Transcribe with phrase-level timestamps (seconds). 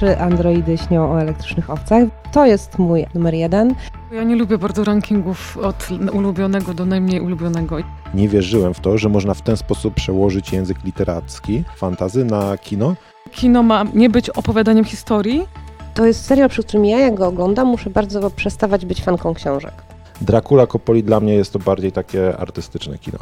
[0.00, 2.04] Czy androidy śnią o elektrycznych owcach?
[2.32, 3.74] To jest mój numer jeden.
[4.12, 7.76] Ja nie lubię bardzo rankingów od ulubionego do najmniej ulubionego.
[8.14, 12.94] Nie wierzyłem w to, że można w ten sposób przełożyć język literacki, fantazy na kino.
[13.32, 15.46] Kino ma nie być opowiadaniem historii.
[15.94, 19.72] To jest serial, przy którym ja jak go oglądam, muszę bardzo przestawać być fanką książek.
[20.20, 23.18] Dracula Coppoli dla mnie jest to bardziej takie artystyczne kino.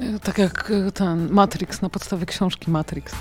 [0.00, 3.14] E, Tak jak e, ten Matrix na podstawie książki Matrix.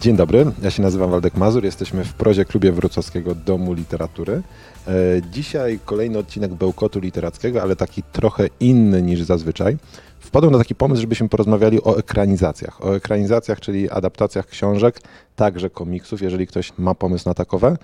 [0.00, 4.42] Dzień dobry, ja się nazywam Waldek Mazur, jesteśmy w prozie klubie Wrocławskiego Domu Literatury.
[4.88, 4.92] E,
[5.32, 9.76] Dzisiaj kolejny odcinek Bełkotu Literackiego, ale taki trochę inny niż zazwyczaj.
[10.20, 12.84] Wpadłem na taki pomysł, żebyśmy porozmawiali o ekranizacjach.
[12.84, 15.00] O ekranizacjach, czyli adaptacjach książek,
[15.36, 17.76] także komiksów, jeżeli ktoś ma pomysł na takowe,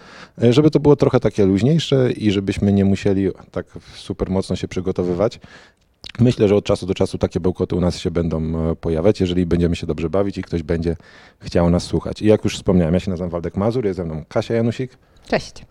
[0.42, 4.68] e, żeby to było trochę takie luźniejsze i żebyśmy nie musieli tak super mocno się
[4.68, 5.40] przygotowywać.
[6.20, 9.46] Myślę, że od czasu do czasu takie bełkoty u nas się będą e, pojawiać, jeżeli
[9.46, 10.96] będziemy się dobrze bawić i ktoś będzie
[11.40, 12.22] chciał nas słuchać.
[12.22, 15.64] I jak już wspomniałem, ja się nazywam Waldek Mazur, jest ze mną Kasia Janusik Cześć.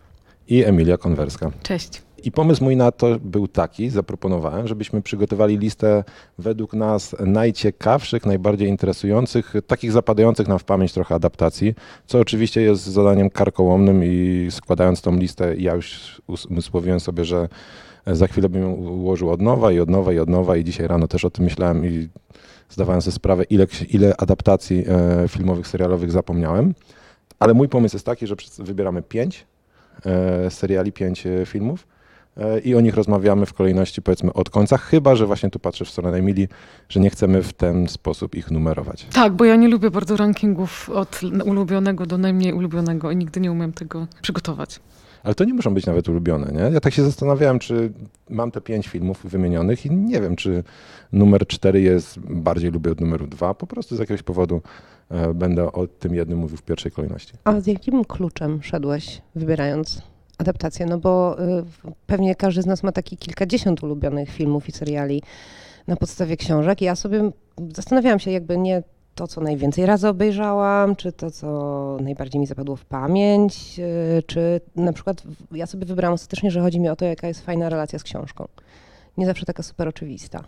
[0.48, 1.52] i Emilia Konwerska.
[1.64, 2.02] Cześć.
[2.24, 6.04] I pomysł mój na to był taki, zaproponowałem, żebyśmy przygotowali listę
[6.38, 12.84] według nas najciekawszych, najbardziej interesujących, takich zapadających nam w pamięć trochę adaptacji, co oczywiście jest
[12.84, 17.50] zadaniem karkołomnym i składając tą listę, ja już umysłowiłem sobie, że
[18.12, 20.88] za chwilę bym ją ułożył od nowa i od nowa i od nowa i dzisiaj
[20.88, 22.10] rano też o tym myślałem i
[22.70, 26.74] zdawałem sobie sprawę, ile, ile adaptacji e, filmowych, serialowych zapomniałem.
[27.40, 29.46] Ale mój pomysł jest taki, że wybieramy pięć
[30.06, 31.88] e, seriali, pięć e, filmów
[32.64, 35.90] i o nich rozmawiamy w kolejności powiedzmy od końca, chyba że właśnie tu patrzę w
[35.90, 36.48] stronę Emilii,
[36.90, 39.06] że nie chcemy w ten sposób ich numerować.
[39.14, 43.52] Tak, bo ja nie lubię bardzo rankingów od ulubionego do najmniej ulubionego i nigdy nie
[43.52, 44.80] umiem tego przygotować.
[45.24, 46.74] Ale to nie muszą być nawet ulubione, nie?
[46.74, 47.92] Ja tak się zastanawiałem, czy
[48.30, 50.64] mam te pięć filmów wymienionych i nie wiem, czy
[51.12, 53.54] numer cztery jest bardziej lubię od numeru dwa.
[53.54, 54.62] Po prostu z jakiegoś powodu
[55.10, 57.34] e, będę o tym jednym mówił w pierwszej kolejności.
[57.44, 60.02] A z jakim kluczem szedłeś, wybierając
[60.38, 60.86] adaptację?
[60.86, 61.64] No bo y,
[62.08, 65.24] pewnie każdy z nas ma taki kilkadziesiąt ulubionych filmów i seriali
[65.88, 66.82] na podstawie książek.
[66.82, 67.32] Ja sobie
[67.76, 68.84] zastanawiałam się jakby nie
[69.18, 74.62] to, co najwięcej razy obejrzałam, czy to, co najbardziej mi zapadło w pamięć, y, czy
[74.76, 78.00] na przykład ja sobie wybrałam ostatecznie, że chodzi mi o to, jaka jest fajna relacja
[78.00, 78.48] z książką.
[79.18, 80.44] Nie zawsze taka super oczywista.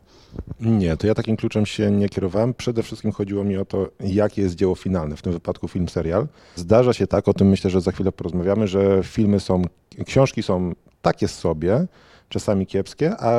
[0.60, 2.54] Nie, to ja takim kluczem się nie kierowałem.
[2.54, 6.28] Przede wszystkim chodziło mi o to, jakie jest dzieło finalne, w tym wypadku film, serial.
[6.56, 9.62] Zdarza się tak, o tym myślę, że za chwilę porozmawiamy, że filmy są,
[10.06, 10.72] książki są
[11.02, 11.88] takie sobie,
[12.30, 13.32] czasami kiepskie, a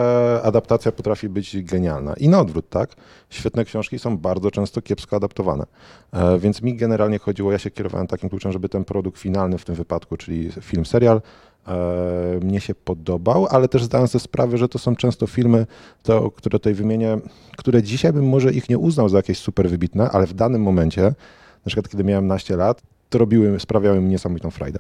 [0.43, 2.15] adaptacja potrafi być genialna.
[2.15, 2.91] I na odwrót, tak?
[3.31, 5.67] Świetne książki są bardzo często kiepsko adaptowane.
[6.13, 9.65] E, więc mi generalnie chodziło, ja się kierowałem takim kluczem, żeby ten produkt finalny w
[9.65, 11.23] tym wypadku, czyli film, serial,
[11.67, 15.67] e, mnie się podobał, ale też zdałem sobie sprawę, że to są często filmy,
[16.03, 17.19] to, które tutaj wymienię,
[17.57, 21.03] które dzisiaj bym może ich nie uznał za jakieś super wybitne, ale w danym momencie,
[21.03, 24.79] na przykład kiedy miałem naście lat, to robiły, sprawiały mi niesamowitą frajdę.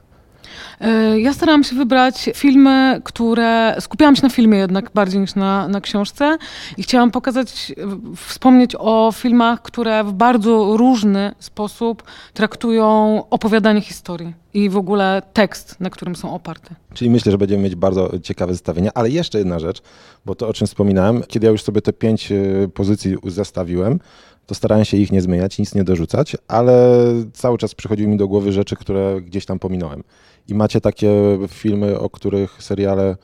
[0.80, 3.76] E, Ja starałam się wybrać filmy, które.
[3.80, 6.38] Skupiałam się na filmie jednak bardziej niż na, na książce
[6.76, 7.72] i chciałam pokazać,
[8.16, 12.02] wspomnieć o filmach, które w bardzo różny sposób
[12.34, 16.74] traktują opowiadanie historii i w ogóle tekst, na którym są oparte.
[16.94, 19.82] Czyli myślę, że będziemy mieć bardzo ciekawe zestawienia, ale jeszcze jedna rzecz,
[20.26, 24.00] bo to o czym wspominałem, kiedy ja już sobie te pięć e, pozycji zestawiłem,
[24.46, 26.96] to starałem się ich nie zmieniać, nic nie dorzucać, ale
[27.32, 30.02] cały czas przychodziły mi do głowy rzeczy, które gdzieś tam pominąłem.
[30.48, 33.16] I macie takie filmy, o których seriale,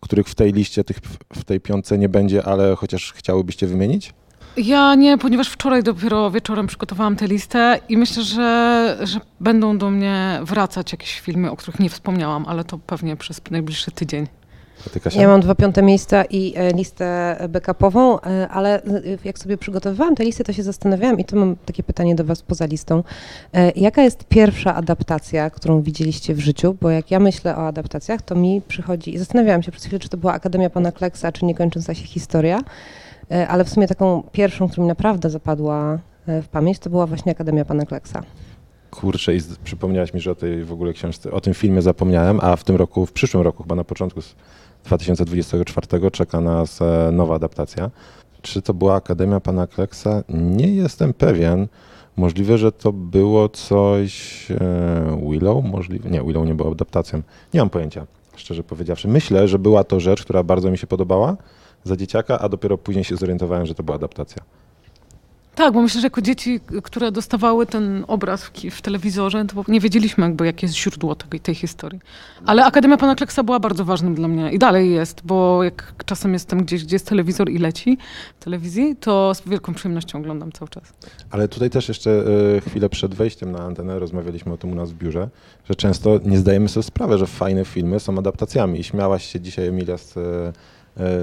[0.00, 0.98] których w tej liście, tych,
[1.32, 4.14] w tej piątce nie będzie, ale chociaż chciałybyście wymienić?
[4.56, 9.90] Ja nie, ponieważ wczoraj dopiero wieczorem przygotowałam tę listę i myślę, że, że będą do
[9.90, 14.26] mnie wracać jakieś filmy, o których nie wspomniałam, ale to pewnie przez najbliższy tydzień.
[15.14, 20.14] Ja mam dwa piąte miejsca i e, listę backupową, e, ale e, jak sobie przygotowywałam
[20.14, 23.02] tę listę, to się zastanawiałam i to mam takie pytanie do Was poza listą.
[23.76, 26.76] Jaka jest pierwsza adaptacja, którą widzieliście w życiu?
[26.80, 30.08] Bo jak ja myślę o adaptacjach, to mi przychodzi, i zastanawiałam się przez chwilę, czy
[30.08, 32.60] to była Akademia Pana Kleksa, czy Niekończąca się historia,
[33.48, 37.64] ale w sumie taką pierwszą, która mi naprawdę zapadła w pamięć, to była właśnie Akademia
[37.64, 38.22] Pana Kleksa.
[38.90, 42.56] Kurczę, i przypomniałaś mi, że o tej w ogóle książce, o tym filmie zapomniałem, a
[42.56, 44.20] w tym roku, w przyszłym roku, chyba na początku
[44.84, 47.90] 2024 czeka nas e, nowa adaptacja.
[48.42, 50.22] Czy to była Akademia Pana Kleksa?
[50.28, 51.66] Nie jestem pewien.
[52.16, 55.64] Możliwe, że to było coś e, Willow?
[55.64, 56.10] Możliwe.
[56.10, 57.22] Nie, Willow nie była adaptacją.
[57.54, 59.08] Nie mam pojęcia, szczerze powiedziawszy.
[59.08, 61.36] Myślę, że była to rzecz, która bardzo mi się podobała
[61.84, 64.42] za dzieciaka, a dopiero później się zorientowałem, że to była adaptacja.
[65.54, 69.80] Tak, bo myślę, że jako dzieci, które dostawały ten obraz w, w telewizorze, to nie
[69.80, 72.00] wiedzieliśmy jakby, jakie jest źródło tej, tej historii.
[72.46, 76.32] Ale Akademia Pana Kleksa była bardzo ważnym dla mnie i dalej jest, bo jak czasem
[76.32, 77.98] jestem gdzieś, gdzie jest telewizor i leci
[78.40, 80.82] w telewizji, to z wielką przyjemnością oglądam cały czas.
[81.30, 82.24] Ale tutaj też jeszcze
[82.56, 85.28] e, chwilę przed wejściem na antenę rozmawialiśmy o tym u nas w biurze,
[85.68, 88.80] że często nie zdajemy sobie sprawy, że fajne filmy są adaptacjami.
[88.80, 90.52] I śmiałaś się dzisiaj, Emilia, z, e,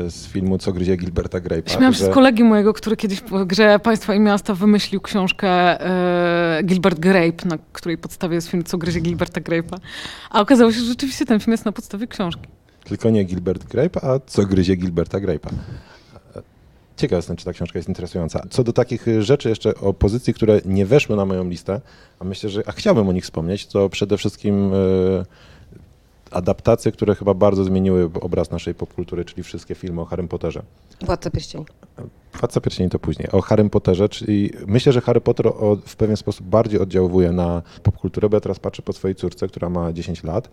[0.09, 1.71] z filmu Co gryzie Gilberta Grape'a.
[1.71, 5.47] Śmiałam się że- z kolegi mojego, który kiedyś w grze Państwa i Miasta wymyślił książkę
[5.50, 9.77] e, Gilbert Grape, na której podstawie jest film Co gryzie Gilberta Grape'a.
[10.29, 12.47] A okazało się, że rzeczywiście ten film jest na podstawie książki.
[12.83, 15.50] Tylko nie Gilbert Grape, a Co gryzie Gilberta Grape'a.
[16.97, 18.44] Ciekaw jestem, czy ta książka jest interesująca.
[18.50, 21.81] Co do takich rzeczy jeszcze o pozycji, które nie weszły na moją listę,
[22.19, 25.25] a myślę, że a chciałbym o nich wspomnieć, to przede wszystkim y,
[26.31, 30.63] adaptacje, które chyba bardzo zmieniły obraz naszej popkultury, czyli wszystkie filmy o Harrym Potterze.
[31.06, 31.66] Władca Pierścieni.
[32.39, 33.30] Władca Pierścieni to później.
[33.31, 37.62] O Harrym Potterze, czyli myślę, że Harry Potter o, w pewien sposób bardziej oddziałuje na
[37.83, 40.50] popkulturę, bo ja teraz patrzę po swojej córce, która ma 10 lat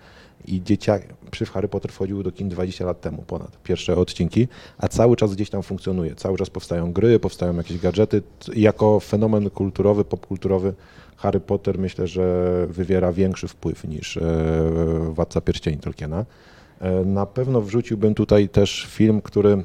[0.46, 4.48] i dzieciak przy Harry Potter wchodził do kin 20 lat temu ponad, pierwsze odcinki,
[4.78, 6.14] a cały czas gdzieś tam funkcjonuje.
[6.14, 8.22] Cały czas powstają gry, powstają jakieś gadżety.
[8.56, 10.74] Jako fenomen kulturowy, popkulturowy
[11.18, 14.22] Harry Potter myślę, że wywiera większy wpływ niż e,
[15.10, 16.24] Władca Pierścieni Tolkiena.
[16.80, 19.62] E, na pewno wrzuciłbym tutaj też film, który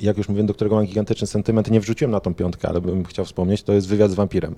[0.00, 3.04] jak już mówiłem, do którego mam gigantyczny sentyment, nie wrzuciłem na tą piątkę, ale bym
[3.04, 4.54] chciał wspomnieć, to jest wywiad z wampirem.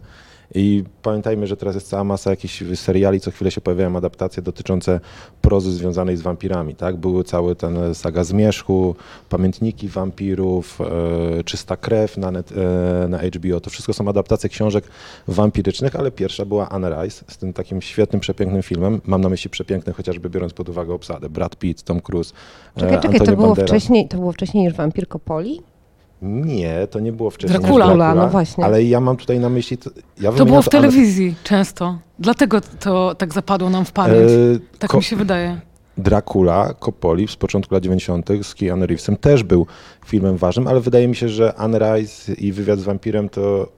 [0.54, 5.00] I pamiętajmy, że teraz jest cała masa jakichś seriali, co chwilę się pojawiają adaptacje dotyczące
[5.42, 6.96] prozy związanej z wampirami, tak?
[6.96, 8.94] Były cały ten saga Zmierzchu,
[9.28, 10.78] Pamiętniki wampirów,
[11.40, 13.60] e, Czysta krew na, net, e, na HBO.
[13.60, 14.84] To wszystko są adaptacje książek
[15.28, 19.00] wampirycznych, ale pierwsza była Anne Rice z tym takim świetnym, przepięknym filmem.
[19.04, 21.28] Mam na myśli przepiękny, chociażby biorąc pod uwagę obsadę.
[21.28, 22.34] Brad Pitt, Tom Cruise,
[22.76, 23.70] e, Czekaj, czekaj, Antonio to było, Banderas.
[23.70, 25.60] wcześniej, to było wcześniej niż Wampir Kopoli?
[26.24, 27.60] Nie, to nie było wcześniej.
[27.60, 27.84] Dracula.
[27.86, 28.64] Dracula, no właśnie.
[28.64, 29.78] Ale ja mam tutaj na myśli.
[29.78, 29.90] To,
[30.20, 31.98] ja To było w ale- telewizji często.
[32.18, 34.30] Dlatego to tak zapadło nam w pamięć.
[34.30, 35.60] e, tak mi się wydaje.
[35.98, 38.28] Dracula, Coppoli z początku lat 90.
[38.42, 39.66] z Keanu Reevesem też był
[40.06, 43.68] filmem ważnym, ale wydaje mi się, że Anne Rice i Wywiad z wampirem to...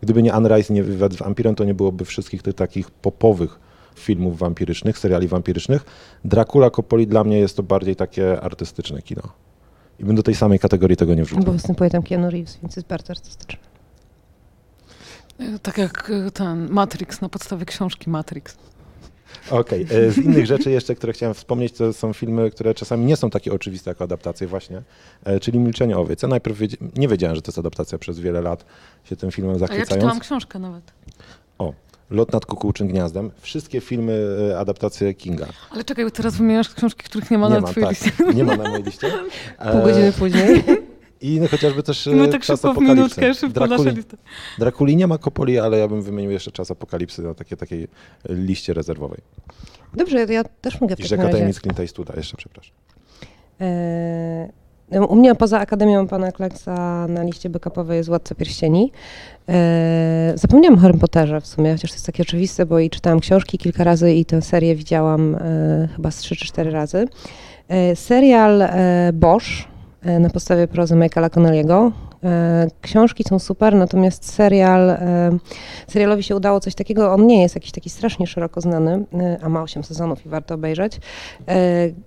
[0.00, 2.90] Gdyby nie Anne Rice i nie Wywiad z wampirem, to nie byłoby wszystkich tych takich
[2.90, 3.60] popowych
[3.94, 5.84] filmów wampirycznych, seriali wampirycznych.
[6.24, 9.22] Dracula, Coppoli dla mnie jest to bardziej takie artystyczne kino.
[10.00, 11.44] I bym do tej samej kategorii tego nie wrzucał.
[11.44, 13.58] Bo występuje tam Keanu Reeves, więc jest bardzo artystyczny.
[15.62, 18.56] Tak jak e, ten Matrix na podstawie książki Matrix.
[19.50, 23.16] Okej, e, z innych rzeczy jeszcze, które chciałem wspomnieć, to są filmy, które czasami nie
[23.16, 24.82] są takie oczywiste jako adaptacje właśnie,
[25.24, 26.22] e, czyli Milczenie owiec.
[26.22, 26.58] Ja najpierw
[26.96, 28.64] nie wiedziałem, że to jest adaptacja przez wiele lat,
[29.04, 29.90] się tym filmem A ja zachwycając.
[29.90, 30.92] czytałam książkę nawet.
[32.12, 33.30] Lot nad kukułczym gniazdem.
[33.40, 35.46] Wszystkie filmy, e, adaptacje Kinga.
[35.70, 38.34] Ale czekaj, bo teraz wymieniasz książki, których nie ma nie na ma, twojej tak, liście.
[38.34, 39.10] nie ma na mojej liście.
[39.72, 40.64] Pół E, godziny później.
[41.20, 42.94] I no, chociażby też e, tak Czas szybko w Apokalipsy.
[43.20, 44.16] minutkę, szybko nasza Drakuli, lista.
[44.58, 47.88] Drakuli nie ma Kopoli, ale ja bym wymienił jeszcze Czas Apokalipsy na takie, takiej
[48.28, 49.18] liście rezerwowej.
[49.94, 51.32] Dobrze, ja też mogę w I takim Rzeka razie.
[51.32, 52.74] Tajemnic Clint Eastwooda, jeszcze przepraszam.
[53.60, 54.52] E,
[55.08, 58.92] u mnie poza Akademią Pana Kleksa na liście backupowej jest Władca Pierścieni.
[59.48, 63.20] E, zapomniałam o Harry Potterze w sumie, chociaż to jest takie oczywiste, bo i czytałam
[63.20, 67.08] książki kilka razy i tę serię widziałam e, chyba z trzy czy cztery razy.
[67.68, 68.62] E, serial
[69.12, 69.46] Bosch
[70.20, 71.90] na podstawie prozy Michaela Connelly'ego.
[72.24, 75.38] E, książki są super, natomiast serial, e,
[75.88, 79.48] serialowi się udało coś takiego, on nie jest jakiś taki strasznie szeroko znany, e, a
[79.48, 81.00] ma 8 sezonów i warto obejrzeć,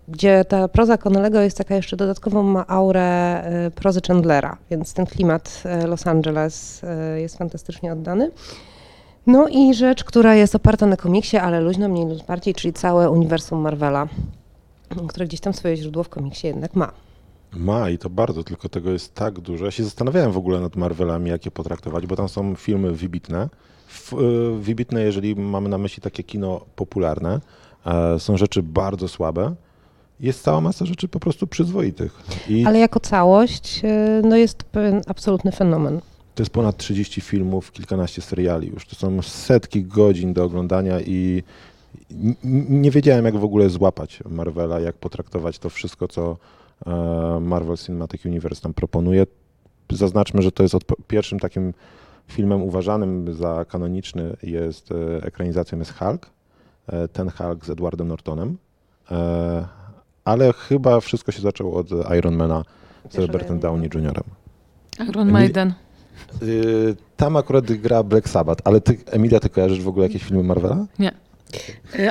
[0.07, 3.43] gdzie ta proza Connellego jest taka jeszcze dodatkową, ma aurę
[3.75, 6.81] prozy Chandlera, więc ten klimat Los Angeles
[7.15, 8.31] jest fantastycznie oddany.
[9.27, 13.11] No i rzecz, która jest oparta na komiksie, ale luźno, mniej lub bardziej, czyli całe
[13.11, 14.07] uniwersum Marvela,
[15.07, 16.91] które gdzieś tam swoje źródło w komiksie jednak ma.
[17.53, 19.65] Ma i to bardzo, tylko tego jest tak dużo.
[19.65, 23.49] Ja się zastanawiałem w ogóle nad Marvelami, jak je potraktować, bo tam są filmy wybitne.
[24.13, 27.39] Y, wybitne, jeżeli mamy na myśli takie kino popularne.
[27.85, 29.55] E, są rzeczy bardzo słabe.
[30.19, 32.23] Jest cała masa rzeczy po prostu przyzwoitych.
[32.49, 36.01] I Ale jako całość e, no jest pewien absolutny fenomen.
[36.35, 38.87] to jest ponad 30 filmów, kilkanaście seriali już.
[38.87, 41.43] To są setki godzin do oglądania i
[42.69, 46.37] nie wiedziałem, jak w ogóle złapać Marvela, jak potraktować to wszystko, co
[47.41, 49.25] Marvel Cinematic Universe tam proponuje.
[49.91, 50.75] Zaznaczmy, że to jest
[51.07, 51.73] pierwszym takim
[52.27, 56.29] filmem uważanym za kanoniczny jest e, ekranizacją jest Hulk.
[56.87, 58.57] E, ten Hulk z Edwardem Nortonem.
[59.11, 59.67] E,
[60.25, 62.63] ale chyba wszystko się zaczęło od Ironmana
[63.09, 63.59] z Robertem.
[63.59, 64.23] Downey Jr.
[65.09, 65.73] Iron Maiden.
[67.17, 70.75] Tam akurat gra Black Sabbath, ale ty, Emilia, ty kojarzysz w ogóle jakieś filmy Marvela?
[70.75, 71.11] E,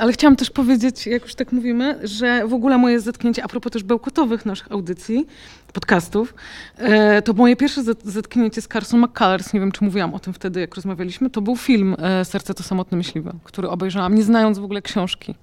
[0.00, 3.72] Ale chciałam też powiedzieć, jak już tak mówimy, że w ogóle moje zetknięcie, a propos
[3.72, 5.26] też bełkotowych naszych audycji,
[5.72, 6.34] podcastów,
[6.76, 10.32] e, to moje pierwsze zet- zetknięcie z Carson McCullers, nie wiem czy mówiłam o tym
[10.32, 14.58] wtedy, jak rozmawialiśmy, to był film e, Serce to samotny myśliwy, który obejrzałam, nie znając
[14.58, 15.34] w ogóle książki.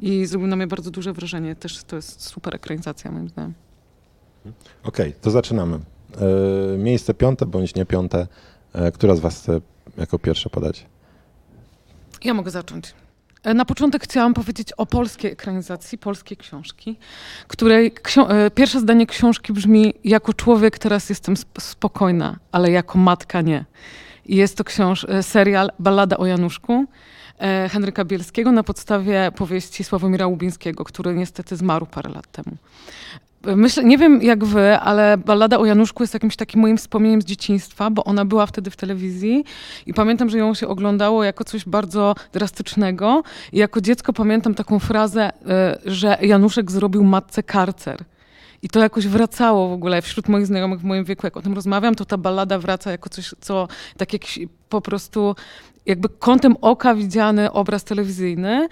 [0.00, 1.56] I zrobił na mnie bardzo duże wrażenie.
[1.56, 3.54] Też to jest super ekranizacja, moim zdaniem.
[4.84, 5.78] Okej, to zaczynamy.
[6.74, 8.26] E, miejsce piąte bądź nie piąte.
[8.72, 9.60] E, która z was chce
[9.98, 10.86] jako pierwsza podać?
[12.24, 12.94] Ja mogę zacząć.
[13.44, 16.98] E, Na początek chciałam powiedzieć o polskiej ekranizacji, polskiej książki,
[17.48, 22.98] której ksio- e, pierwsze zdanie książki brzmi: Jako człowiek teraz jestem sp- spokojna, ale jako
[22.98, 23.64] matka nie.
[24.26, 26.84] I jest to książ- e, serial Ballada o Januszku
[27.70, 32.56] Henryka Bielskiego na podstawie powieści Sławomira Łubińskiego, który niestety zmarł parę lat temu.
[33.46, 37.24] Myślę, nie wiem jak wy, ale Ballada o Januszku jest jakimś takim moim wspomnieniem z
[37.24, 39.44] dzieciństwa, bo ona była wtedy w telewizji
[39.86, 43.22] i pamiętam, że ją się oglądało jako coś bardzo drastycznego.
[43.52, 48.04] I jako dziecko pamiętam taką frazę, e, że Januszek zrobił matce karcer.
[48.62, 51.26] I to jakoś wracało w ogóle wśród moich znajomych w moim wieku.
[51.26, 55.34] Jak o tym rozmawiam, to ta ballada wraca jako coś, co tak jakiś po prostu
[55.86, 58.68] jakby kątem oka widziany obraz telewizyjny.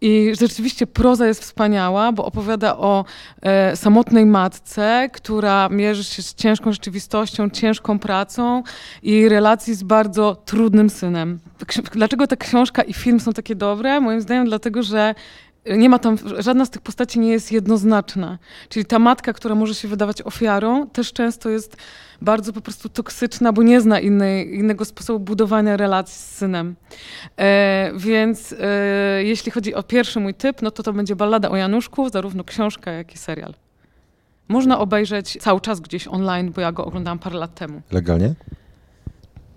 [0.00, 3.04] I rzeczywiście proza jest wspaniała, bo opowiada o
[3.42, 8.62] e, samotnej matce, która mierzy się z ciężką rzeczywistością, ciężką pracą
[9.02, 11.38] i relacji z bardzo trudnym synem.
[11.92, 14.00] Dlaczego ta książka i film są takie dobre?
[14.00, 15.14] Moim zdaniem dlatego, że
[15.76, 18.38] nie ma tam, żadna z tych postaci nie jest jednoznaczna.
[18.68, 21.76] Czyli ta matka, która może się wydawać ofiarą, też często jest
[22.22, 26.76] bardzo po prostu toksyczna, bo nie zna innej, innego sposobu budowania relacji z synem.
[27.38, 31.56] E, więc e, jeśli chodzi o pierwszy mój typ, no to to będzie Ballada o
[31.56, 33.54] Januszku, zarówno książka, jak i serial.
[34.48, 37.82] Można obejrzeć cały czas gdzieś online, bo ja go oglądałam parę lat temu.
[37.90, 38.34] Legalnie?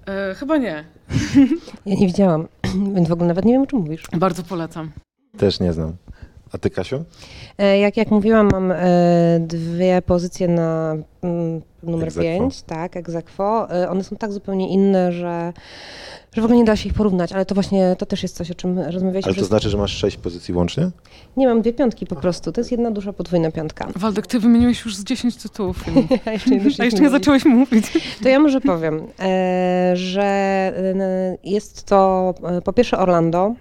[0.07, 0.83] E, chyba nie.
[1.85, 2.47] Ja nie widziałam,
[2.95, 4.03] więc w ogóle nawet nie wiem, o czym mówisz.
[4.17, 4.91] Bardzo polecam.
[5.37, 5.95] Też nie znam.
[6.53, 7.03] A ty, Kasiu?
[7.57, 8.77] E, Jak, jak mówiłam, mam e,
[9.39, 12.39] dwie pozycje na mm, numer Ex aequo.
[12.39, 13.71] 5, tak, ex aequo.
[13.71, 15.53] E, One są tak zupełnie inne, że,
[16.33, 18.51] że w ogóle nie da się ich porównać, ale to właśnie, to też jest coś,
[18.51, 19.31] o czym rozmawialiśmy.
[19.31, 20.89] Ale to znaczy, że masz sześć pozycji łącznie?
[21.38, 23.88] Nie, mam dwie piątki po prostu, to jest jedna duża podwójna piątka.
[23.95, 25.83] Waldek, ty wymieniłeś już z 10 tytułów
[26.31, 27.85] jeszcze nie, A jeszcze nie zacząłeś mówić.
[28.23, 33.53] To ja może powiem, e, że e, jest to e, po pierwsze Orlando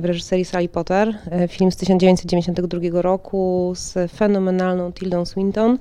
[0.00, 1.18] w reżyserii Sally Potter,
[1.48, 5.78] film z 1992 roku z fenomenalną Tildą Swinton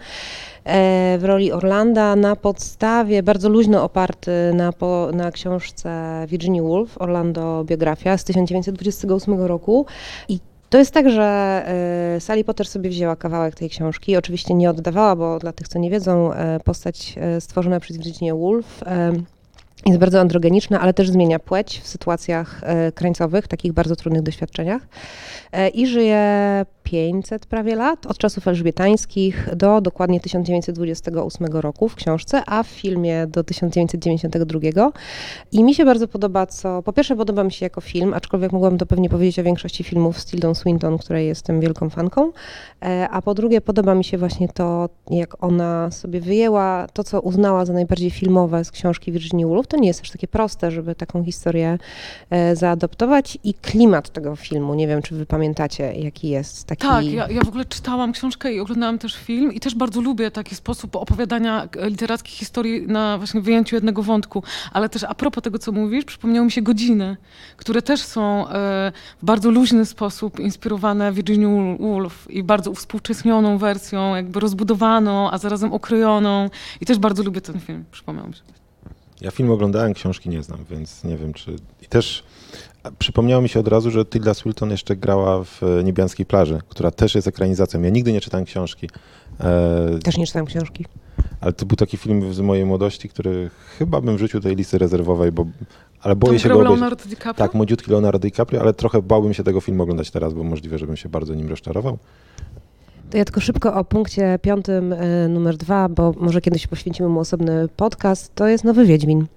[1.18, 5.90] w roli Orlanda na podstawie, bardzo luźno oparty na, po, na książce
[6.28, 9.86] Virginia Woolf, Orlando biografia z 1928 roku
[10.30, 11.24] i to jest tak, że
[12.16, 14.18] e, Sally Potter sobie wzięła kawałek tej książki.
[14.18, 18.36] Oczywiście nie oddawała, bo dla tych, co nie wiedzą, e, postać e, stworzona przez Virginia
[18.36, 19.12] Woolf e,
[19.86, 24.82] jest bardzo androgeniczna, ale też zmienia płeć w sytuacjach e, krańcowych, takich bardzo trudnych doświadczeniach.
[25.52, 32.42] E, I żyje 500 prawie lat, od czasów elżbietańskich do dokładnie 1928 roku w książce,
[32.46, 34.92] a w filmie do 1992.
[35.52, 38.80] I mi się bardzo podoba, co po pierwsze podoba mi się jako film, aczkolwiek mogłabym
[38.80, 42.32] to pewnie powiedzieć o większości filmów z Tildą Swinton, której jestem wielką fanką,
[42.82, 47.22] E, a po drugie podoba mi się właśnie to, jak ona sobie wyjęła to, co
[47.22, 49.68] uznała za najbardziej filmowe z książki Virginia Woolf.
[49.68, 51.78] To nie jest też takie proste, żeby taką historię
[52.30, 56.77] e, zaadoptować i klimat tego filmu, nie wiem, czy wy pamiętacie, jaki jest taki...
[56.78, 60.32] Tak, ja, ja w ogóle czytałam książkę i oglądałam też film i też bardzo lubię
[60.32, 64.44] taki sposób opowiadania e, literackich historii na właśnie wyjęciu jednego wątku.
[64.72, 67.18] Ale też a propos tego, co mówisz, przypomniały mi się godziny,
[67.58, 68.92] które też są e,
[69.22, 75.74] w bardzo luźny sposób inspirowane Virginia Woolf i bardzo uwspółcześnioną wersją, jakby rozbudowaną, a zarazem
[75.74, 76.50] okrojoną.
[76.82, 78.42] I też bardzo lubię ten film, przypomniał mi się.
[79.22, 81.56] Ja film oglądałem, książki nie znam, więc nie wiem, czy...
[81.82, 82.24] I też
[83.00, 86.92] przypomniało mi się od razu, że Tilda Swinton jeszcze grała w e, Niebiańskiej plaży, która
[86.92, 87.82] też jest ekranizacją.
[87.82, 88.90] Ja nigdy nie czytałem książki.
[89.40, 90.86] E, Też nie czytałem książki.
[91.42, 95.32] Ale to był taki film z mojej młodości, który chyba bym wrzucił tej listy rezerwowej,
[95.32, 95.46] bo,
[96.02, 96.62] ale boję Tam się go.
[96.62, 97.34] Leonardo DiCaprio?
[97.34, 100.98] Tak, młodziutki Leonardo DiCaprio, ale trochę bałbym się tego filmu oglądać teraz, bo możliwe, żebym
[100.98, 101.98] się bardzo nim rozczarował.
[103.10, 107.20] To ja tylko szybko o punkcie piątym, e, numer dwa, bo może kiedyś poświęcimy mu
[107.20, 108.36] osobny podcast.
[108.36, 109.28] To jest Nowy Wiedźmin.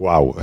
[0.00, 0.34] Wow.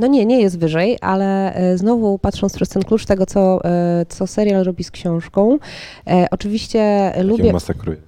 [0.00, 4.06] No nie, nie jest wyżej, ale e, znowu patrząc przez ten klucz tego, co, e,
[4.08, 5.58] co serial robi z książką,
[6.06, 7.28] e, oczywiście Lubię.
[7.28, 7.52] lubię...
[7.52, 7.98] masakruje.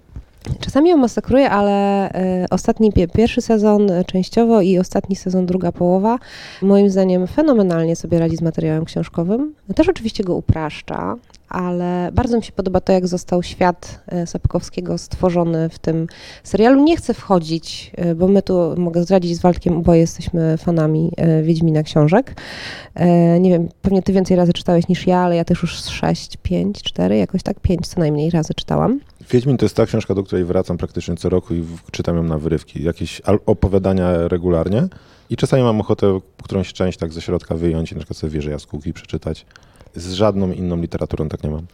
[0.61, 2.11] Czasami ją masakruję, ale
[2.51, 6.19] ostatni pie- pierwszy sezon częściowo i ostatni sezon druga połowa
[6.63, 9.55] moim zdaniem fenomenalnie sobie radzi z materiałem książkowym.
[9.75, 11.17] Też oczywiście go upraszcza,
[11.49, 16.07] ale bardzo mi się podoba to, jak został świat e, Sapkowskiego stworzony w tym
[16.45, 16.85] serialu.
[16.85, 21.43] Nie chcę wchodzić, e, bo my tu, mogę zdradzić z Waldkiem, oboje jesteśmy fanami e,
[21.43, 22.35] Wiedźmina książek.
[23.41, 26.37] Nie wiem, pewnie ty więcej razy czytałeś niż ja, ale ja też już z 6,
[26.43, 29.01] 5, 4, jakoś tak 5 co najmniej razy czytałam.
[29.31, 32.39] Wiedźmin to jest ta książka, do której wracam praktycznie co roku i czytam ją na
[32.39, 32.83] wyrywki.
[32.83, 34.89] Jakieś opowiadania regularnie
[35.31, 38.51] i czasami mam ochotę którąś część tak ze środka wyjąć i na przykład sobie wieżę
[38.51, 39.47] jaskółki przeczytać.
[39.97, 41.67] Z żadną inną literaturą tak nie mam.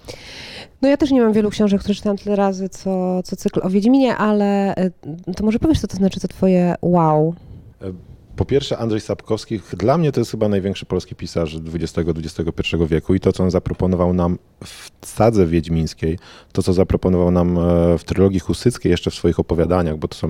[0.83, 3.71] No ja też nie mam wielu książek, które czytałam tyle razy, co, co cykl o
[3.71, 4.91] Wiedźminie, ale e,
[5.37, 7.35] to może powiesz, co to znaczy to twoje wow.
[8.37, 13.21] Po pierwsze, Andrzej Sapkowski, dla mnie to jest chyba największy polski pisarz XX-XXI wieku i
[13.21, 16.19] to, co on zaproponował nam w sadze wiedźmińskiej,
[16.53, 20.29] to, co zaproponował nam e, w trylogii husyckiej jeszcze w swoich opowiadaniach, bo to są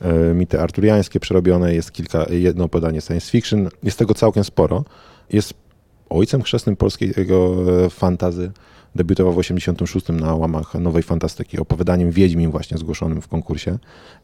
[0.00, 4.84] e, mity arturiańskie przerobione, jest kilka, jedno opowiadanie science fiction, jest tego całkiem sporo.
[5.32, 5.54] Jest
[6.10, 8.50] ojcem chrzestnym polskiego e, fantazy.
[8.94, 13.78] Debiutował w 86 na łamach Nowej Fantastyki opowiadaniem Wiedźmin właśnie zgłoszonym w konkursie.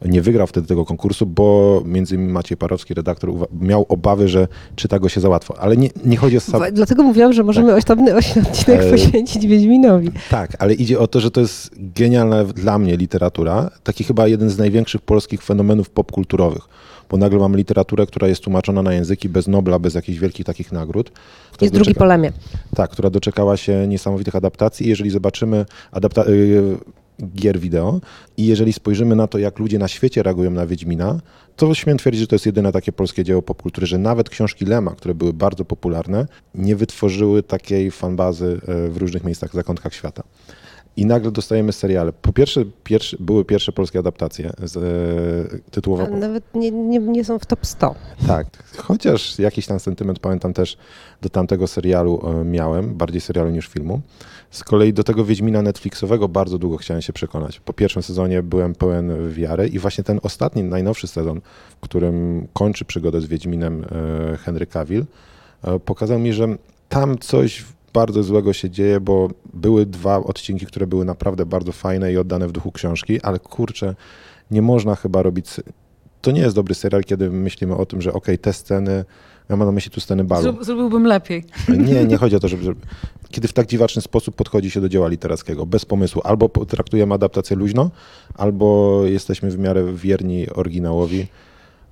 [0.05, 3.29] Nie wygrał wtedy tego konkursu, bo między innymi Maciej Parowski, redaktor,
[3.61, 5.59] miał obawy, że czyta go się za łatwo.
[5.59, 6.61] Ale nie, nie chodzi o sam...
[6.71, 10.11] Dlatego mówiłam, że możemy osobny odcinek E, poświęcić Wiedźminowi.
[10.29, 13.71] Tak, ale idzie o to, że to jest genialna dla mnie literatura.
[13.83, 16.67] Taki chyba jeden z największych polskich fenomenów popkulturowych.
[17.09, 20.71] Bo nagle mamy literaturę, która jest tłumaczona na języki bez Nobla, bez jakichś wielkich takich
[20.71, 21.11] nagród.
[21.61, 22.31] Jest drugi doczeka- po lemie.
[22.75, 24.89] Tak, która doczekała się niesamowitych adaptacji.
[24.89, 26.77] Jeżeli zobaczymy adapta- y,
[27.35, 27.99] gier wideo
[28.37, 31.19] i jeżeli spojrzymy na to, jak ludzie na świecie reagują na Wiedźmina,
[31.55, 34.91] to śmiem twierdzić, że to jest jedyne takie polskie dzieło popkultury, że nawet książki Lema,
[34.91, 40.23] które były bardzo popularne, nie wytworzyły takiej fanbazy y, w różnych miejscach, zakątkach świata.
[40.97, 42.13] I nagle dostajemy seriale.
[42.13, 42.65] Po pierwsze,
[43.19, 46.07] były pierwsze polskie adaptacje z e, tytułowo.
[46.07, 47.95] Nawet nie, nie, nie są w top 100.
[48.27, 48.47] Tak,
[48.77, 50.77] chociaż jakiś tam sentyment pamiętam też
[51.21, 54.01] do tamtego serialu e, miałem, bardziej serialu niż filmu.
[54.51, 57.59] Z kolei do tego Wiedźmina Netflixowego bardzo długo chciałem się przekonać.
[57.59, 62.85] Po pierwszym sezonie byłem pełen wiary i właśnie ten ostatni, najnowszy sezon, w którym kończy
[62.85, 65.05] przygodę z Wiedźminem e, Henry Cavill,
[65.63, 66.47] e, pokazał mi, że
[66.89, 72.13] tam coś bardzo złego się dzieje, bo były dwa odcinki, które były naprawdę bardzo fajne
[72.13, 73.95] i oddane w duchu książki, ale kurczę,
[74.51, 75.47] nie można chyba robić
[76.25, 79.05] to nie jest dobry serial, kiedy myślimy o tym, że okej, te sceny,
[79.49, 80.43] ja mam na myśli tu sceny balu.
[80.43, 81.43] Zrób, zrobiłbym lepiej.
[81.69, 82.81] Nie, nie chodzi o to, żeby, żeby...
[83.29, 86.21] Kiedy w tak dziwaczny sposób podchodzi się do dzieła literackiego, bez pomysłu.
[86.23, 87.91] Albo traktujemy adaptację luźno,
[88.35, 91.27] albo jesteśmy w miarę wierni oryginałowi.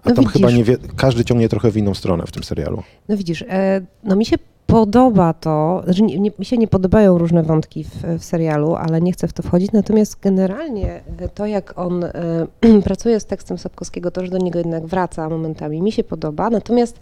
[0.03, 0.41] A No tam widzisz.
[0.41, 0.77] chyba nie wie...
[0.95, 2.83] każdy ciągnie trochę w inną stronę w tym serialu.
[3.09, 7.17] No widzisz, e, no mi się podoba to, znaczy nie, nie, mi się nie podobają
[7.17, 11.45] różne wątki w, w serialu, ale nie chcę w to wchodzić, natomiast generalnie e, to,
[11.45, 12.11] jak on e,
[12.83, 16.99] pracuje z tekstem Sapkowskiego, to, że do niego jednak wraca momentami, mi się podoba, natomiast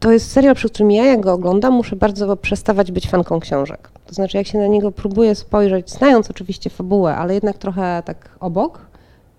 [0.00, 3.90] to jest serial, przy którym ja, jak go oglądam, muszę bardzo przestawać być fanką książek.
[4.06, 8.28] To znaczy, jak się na niego próbuję spojrzeć, znając oczywiście fabułę, ale jednak trochę tak
[8.40, 8.80] obok,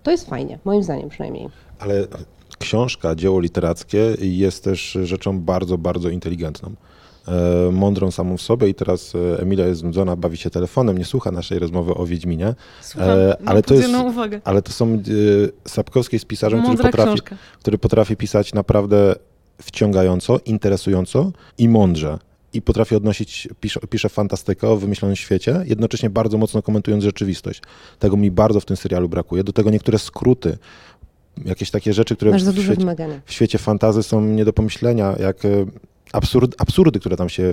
[0.02, 1.48] to jest fajnie, moim zdaniem przynajmniej.
[1.78, 2.06] Ale
[2.58, 6.72] książka, dzieło literackie jest też rzeczą bardzo, bardzo inteligentną.
[7.28, 11.04] E, mądrą samą w sobie i teraz e, Emilia jest znudzona, bawi się telefonem, nie
[11.04, 14.40] słucha naszej rozmowy o Wiedźminie, Słucham, E, mam ale to jest- uwagę.
[14.44, 15.02] ale to są
[15.68, 17.36] Sapkowski jest pisarzem, który potrafi, książka.
[17.60, 19.14] który potrafi pisać naprawdę
[19.62, 22.18] wciągająco, interesująco i mądrze.
[22.52, 27.62] I potrafi odnosić, pisze, pisze fantastykę o wymyślonym świecie, jednocześnie bardzo mocno komentując rzeczywistość.
[27.98, 29.44] Tego mi bardzo w tym serialu brakuje.
[29.44, 30.58] Do tego niektóre skróty,
[31.44, 32.76] jakieś takie rzeczy, które w świecie,
[33.24, 35.36] w świecie fantazy są nie do pomyślenia, jak
[36.14, 37.52] absurd, absurdy, które tam się e,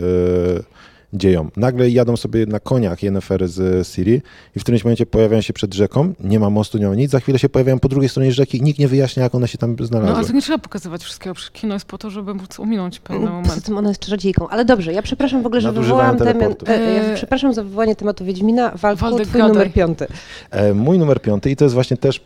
[1.13, 1.49] dzieją.
[1.57, 4.21] Nagle jadą sobie na koniach Yennefer z Siri
[4.55, 7.19] i w którymś momencie pojawiają się przed rzeką, nie ma mostu, nie ma nic, za
[7.19, 9.75] chwilę się pojawiają po drugiej stronie rzeki i nikt nie wyjaśnia, jak one się tam
[9.79, 10.15] No znalazły.
[10.17, 13.19] ale to nie trzeba pokazywać wszystkiego, przecież kino jest po to, żeby móc ominąć pewne
[13.27, 13.61] Poza momenty.
[13.61, 14.49] tym ona jest czarodziejką.
[14.49, 16.69] Ale dobrze, ja przepraszam w ogóle, że wywołałam temat.
[16.69, 18.71] E, ja przepraszam za wywołanie tematu Wiedźmina.
[18.95, 19.47] Waldek, twój gadaj.
[19.53, 20.07] numer piąty.
[20.51, 22.21] E, Mój numer piąty i to jest właśnie też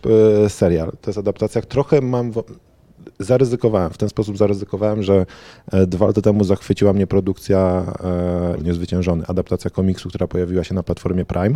[0.45, 0.91] e, serial.
[1.01, 2.31] To jest adaptacja, trochę mam...
[3.19, 5.25] Zaryzykowałem, w ten sposób zaryzykowałem, że
[5.71, 7.85] e, dwa lata temu zachwyciła mnie produkcja
[8.59, 11.55] e, Niezwyciężony, adaptacja komiksu, która pojawiła się na platformie Prime.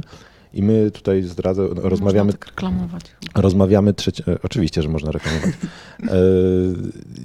[0.54, 3.04] I my tutaj zdradzę, rozmawiamy, Można tak reklamować.
[3.36, 5.50] rozmawiamy trzeci, e, oczywiście, że można reklamować.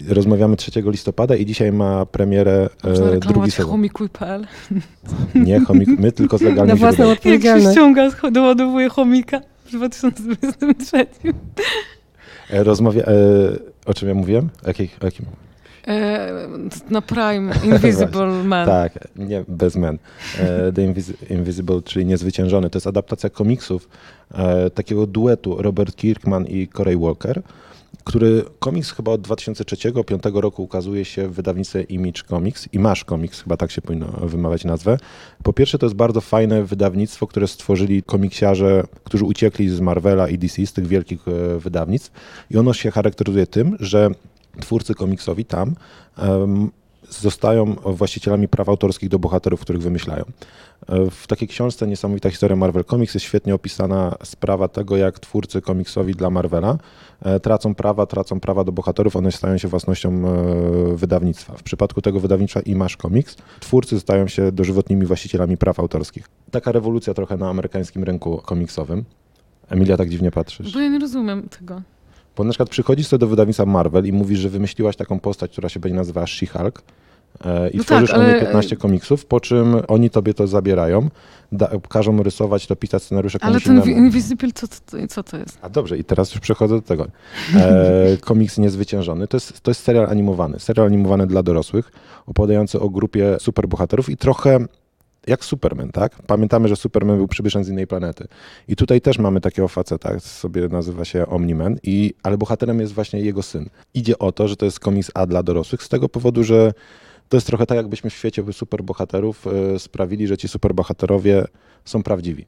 [0.09, 3.71] E, rozmawiamy 3 listopada i dzisiaj ma premierę Można e, drugi sezon.
[3.71, 4.47] chomikuj.pl.
[5.47, 7.11] Nie, chomik, my tylko z legalnych Na własną źródeł.
[7.11, 7.77] Jak się odpowiedzialność.
[7.77, 11.07] ściąga, doładowuje chomika w 2023.
[12.51, 13.13] E, Rozmawia, e,
[13.87, 14.49] o czym ja mówiłem?
[14.65, 15.27] O jakiej, o jakim?
[15.89, 16.31] E,
[16.91, 18.67] na Prime Invisible Man.
[18.67, 19.99] Tak, nie, bez men.
[20.39, 22.71] E, The Invis- Invisible, czyli Niezwyciężony.
[22.71, 23.89] To jest adaptacja komiksów
[24.35, 27.43] e, takiego duetu Robert Kirkman i Corey Walker,
[28.05, 33.57] który komiks chyba od 2003-2005 roku ukazuje się w wydawnictwie Image Comics, Image Comics, chyba
[33.57, 34.99] tak się powinno wymawiać nazwę.
[35.43, 40.39] Po pierwsze to jest bardzo fajne wydawnictwo, które stworzyli komiksiarze, którzy uciekli z Marvela i
[40.39, 42.11] DC, z tych wielkich e, wydawnictw
[42.51, 44.11] i ono się charakteryzuje tym, że
[44.61, 45.75] twórcy komiksowi tam
[46.19, 46.71] em,
[47.11, 50.25] zostają właścicielami praw autorskich do bohaterów, których wymyślają.
[50.89, 55.61] E, W takiej książce Niesamowita historia Marvel Comics jest świetnie opisana sprawa tego, jak twórcy
[55.63, 56.79] komiksowi dla Marvela
[57.23, 61.55] e, tracą prawa, tracą prawa do bohaterów, one stają się własnością e, wydawnictwa.
[61.57, 66.29] W przypadku tego wydawnictwa Image Comics twórcy stają się dożywotnimi właścicielami praw autorskich.
[66.51, 69.05] Taka rewolucja trochę na amerykańskim rynku komiksowym.
[69.69, 70.73] Emilia, tak dziwnie patrzysz.
[70.73, 71.83] Bo ja nie rozumiem tego.
[72.37, 75.69] Bo na przykład przychodzisz sobie do wydawnictwa Marvel i mówisz, że wymyśliłaś taką postać, która
[75.69, 76.83] się będzie nazywała She-Hulk
[77.45, 80.47] e, i No tworzysz tak, o niej ale- 15 komiksów, po czym oni tobie to
[80.47, 81.09] zabierają,
[81.53, 83.99] da, każą rysować, to pisać scenariusze Ale ten innemu.
[84.07, 84.75] Invisible, co to,
[85.09, 85.59] co to jest?
[85.63, 87.07] A dobrze, i teraz już przechodzę do tego.
[87.57, 90.61] E, komiks Niezwyciężony to jest, to jest serial animowany.
[90.61, 91.93] Serial animowany dla dorosłych,
[92.27, 94.59] opowiadający o grupie superbohaterów i trochę
[95.27, 96.23] jak Superman, tak?
[96.27, 98.27] Pamiętamy, że Superman był przybyszem z innej planety.
[98.69, 103.21] I tutaj też mamy takiego faceta, sobie nazywa się Omni-Man, i, ale bohaterem jest właśnie
[103.21, 103.69] jego syn.
[103.95, 106.73] Idzie o to, że to jest komiks A dla dorosłych, z tego powodu, że
[107.29, 111.45] to jest trochę tak, jakbyśmy w świecie superbohaterów e, sprawili, że ci superbohaterowie
[111.85, 112.47] są prawdziwi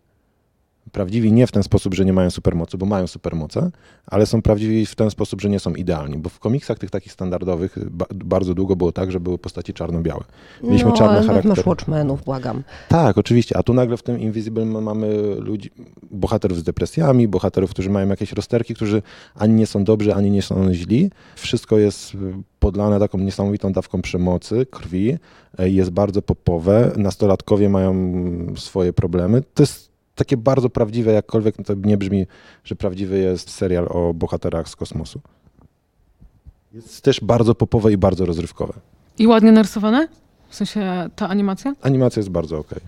[0.96, 3.70] prawdziwi nie w ten sposób, że nie mają supermocy, bo mają supermoce,
[4.06, 7.12] ale są prawdziwi w ten sposób, że nie są idealni, bo w komiksach tych takich
[7.12, 10.24] standardowych ba bardzo długo było tak, że były postaci czarno-białe.
[10.62, 11.56] Mieliśmy no, czarny ale charakter.
[11.56, 12.62] masz Watchmenów, błagam.
[12.88, 15.70] Tak, oczywiście, a tu nagle w tym Invisible ma- mamy ludzi,
[16.11, 19.02] bohaterów z depresjami, bohaterów, którzy mają jakieś rozterki, którzy
[19.35, 21.11] ani nie są dobrzy, ani nie są źli.
[21.37, 22.18] Wszystko jest y,
[22.59, 25.18] podlane taką niesamowitą dawką przemocy, krwi,
[25.61, 29.42] y, jest bardzo popowe, nastolatkowie mają mm, swoje problemy.
[29.54, 32.26] To jest takie bardzo prawdziwe, jakkolwiek to nie brzmi,
[32.64, 35.20] że prawdziwy jest serial o bohaterach z kosmosu.
[36.72, 38.72] Jest też bardzo popowe i bardzo rozrywkowe.
[39.18, 40.09] I ładnie narysowane?
[40.48, 41.74] W sensie ta animacja?
[41.83, 42.81] Animacja jest bardzo okej.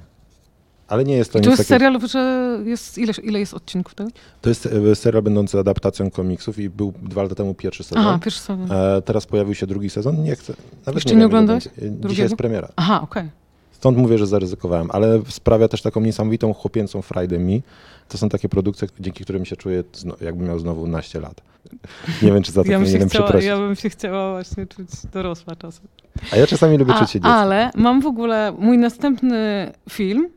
[0.88, 2.01] Ale nie jest to I nic to jest takiego...
[2.01, 4.11] serial, że jest, ile, ile jest odcinków tego?
[4.41, 8.07] To jest e, serial będący adaptacją komiksów i był dwa lata temu pierwszy sezon.
[8.07, 8.73] Aha, pierwszy sezon.
[8.73, 10.23] E, teraz pojawił się drugi sezon.
[10.23, 10.53] Nie chcę.
[10.87, 11.81] Nawet Jeszcze nie, nie wiem, ile oglądałeś będzie.
[11.81, 12.23] E, Dzisiaj drugiego?
[12.23, 12.69] jest premiera.
[12.77, 13.31] Aha, okej.
[13.79, 17.62] Stąd mówię, że zaryzykowałem, ale sprawia też taką niesamowitą chłopięcą frajdę mi.
[18.09, 19.85] To są takie produkcje, dzięki którym się czuję,
[20.21, 21.41] jakbym miał znowu naście lat.
[22.23, 23.49] Nie wiem, czy za to Ja, powinienem chciała, przeprosić.
[23.49, 25.87] ja bym się chciała właśnie czuć dorosła czasem.
[26.33, 27.33] A ja czasami lubię A, czuć się dzieckiem.
[27.33, 30.29] ale mam w ogóle mój następny film.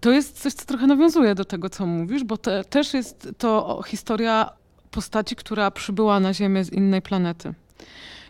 [0.00, 3.82] To jest coś, co trochę nawiązuje do tego, co mówisz, bo te, też jest to
[3.86, 4.50] historia
[4.90, 7.54] postaci, która przybyła na Ziemię z innej planety.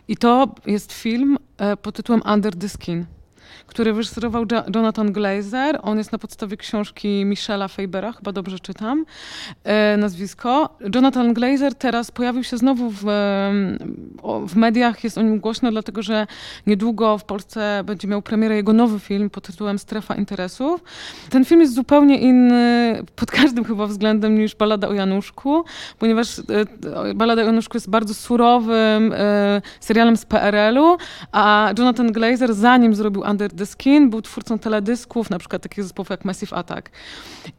[0.07, 3.05] I to jest film e, pod tytułem Under the Skin,
[3.67, 5.79] który wyreżyserował Jo- Jonathan Glazer.
[5.81, 9.05] On jest na podstawie książki Michela Fabera, chyba dobrze czytam
[9.63, 10.77] e, nazwisko.
[10.95, 13.03] Jonathan Glazer teraz pojawił się znowu w,
[14.21, 16.27] o- w mediach, jest o nim głośno, dlatego że
[16.67, 20.83] niedługo w Polsce będzie miał premierę jego nowy film pod tytułem Strefa Interesów.
[21.29, 25.63] Ten film jest zupełnie inny pod każdym chyba względem niż Balada o Januszku,
[25.99, 26.43] ponieważ e,
[27.09, 30.97] e, Balada o Januszku jest bardzo surowym e, serialem z PRL-u,
[31.31, 36.09] a Jonathan Glazer zanim zrobił Under the Skin był twórcą teledysków, na przykład takich zespołów
[36.09, 36.89] jak Massive Attack.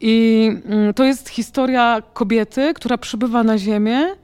[0.01, 4.17] I mm, to jest historia kobiety, która przybywa na Ziemię,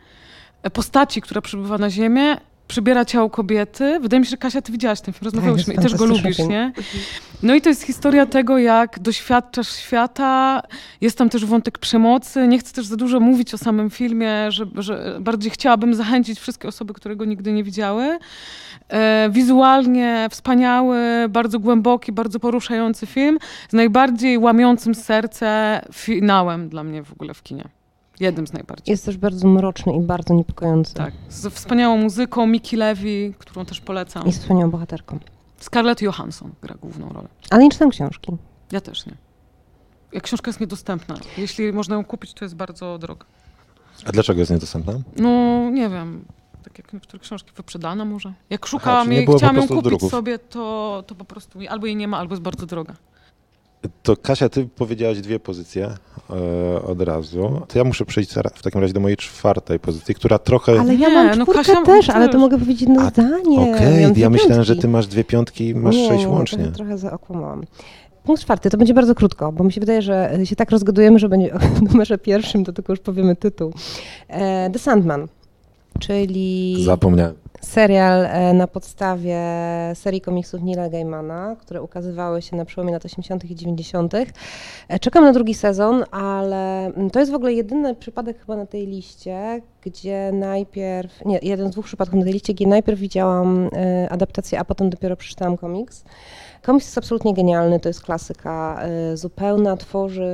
[0.63, 2.37] e, postaci, która przybywa na Ziemię,
[2.71, 4.01] przybiera ciało kobiety.
[4.01, 6.37] Wydaje mi się, że Kasia, ty widziałaś ten film, rozmawiałyśmy jest i też go lubisz,
[6.37, 6.49] film.
[6.49, 6.73] nie?
[7.43, 10.63] No i to jest historia tego, jak doświadczasz świata.
[11.01, 12.49] Jest tam też wątek przemocy.
[12.49, 16.69] Nie chcę też za dużo mówić o samym filmie, że, że bardziej chciałabym zachęcić wszystkie
[16.69, 18.19] osoby, które go nigdy nie widziały.
[18.89, 27.03] E, wizualnie wspaniały, bardzo głęboki, bardzo poruszający film z najbardziej łamiącym serce finałem dla mnie
[27.03, 27.80] w ogóle w kinie.
[28.21, 28.93] Jednym z najbardziej.
[28.93, 30.95] Jest też bardzo mroczny i bardzo niepokojący.
[30.95, 31.15] Tak.
[31.29, 34.27] Z wspaniałą muzyką Miki Levy, którą też polecam.
[34.27, 35.19] I z wspaniałą bohaterką.
[35.59, 37.29] Scarlett Johansson gra główną rolę.
[37.51, 38.33] Ale nie czytam książki.
[38.73, 39.13] Ja też nie.
[40.13, 41.15] Jak książka jest niedostępna.
[41.39, 43.27] Jeśli można ją kupić, to jest bardzo droga.
[44.07, 44.93] A dlaczego jest niedostępna?
[45.17, 46.25] No, nie wiem.
[46.63, 48.33] Tak jak niektóre książki wyprzedane może.
[48.51, 50.11] Jak szukałam czyli nie jej, było po chciałam ją prostu kupić druków.
[50.11, 52.95] sobie, to, to po prostu albo jej nie ma, albo jest bardzo droga.
[54.03, 55.91] To Kasia, ty powiedziałaś dwie pozycje
[56.31, 57.63] e, od razu.
[57.69, 60.81] To ja muszę przejść w takim razie do mojej czwartej pozycji, która trochę...
[60.81, 63.61] Ale ja Nie, mam no czwórkę Kasia, też, ale to mogę powiedzieć jedno A, zdanie.
[63.61, 64.83] Okej, Miałam dwie ja myślałem, że piątki.
[64.83, 66.59] ty masz dwie piątki i masz nie, sześć nie, łącznie.
[66.59, 67.65] Trochę, trochę zaokłamałam.
[68.25, 71.29] Punkt czwarty, to będzie bardzo krótko, bo mi się wydaje, że się tak rozgadujemy, że
[71.29, 73.73] będzie w numerze pierwszym, to tylko już powiemy tytuł.
[74.29, 75.29] E, The Sandman,
[75.99, 77.35] czyli Zapomniałem.
[77.61, 79.41] Serial e, na podstawie
[79.95, 83.51] serii komiksów Nila Gaimana, które ukazywały się na przełomie lat 80.
[83.51, 84.15] i 90.
[84.89, 88.67] E, Czekam na drugi sezon, ale mm, to jest w ogóle jedyny przypadek chyba na
[88.67, 93.71] tej liście, gdzie najpierw, nie, jeden z dwóch przypadków na tej liście, gdzie najpierw widziałam
[93.73, 96.05] e, adaptację, a potem dopiero przeczytałam komiks.
[96.63, 98.83] Komiks jest absolutnie genialny, to jest klasyka
[99.15, 100.33] zupełna, tworzy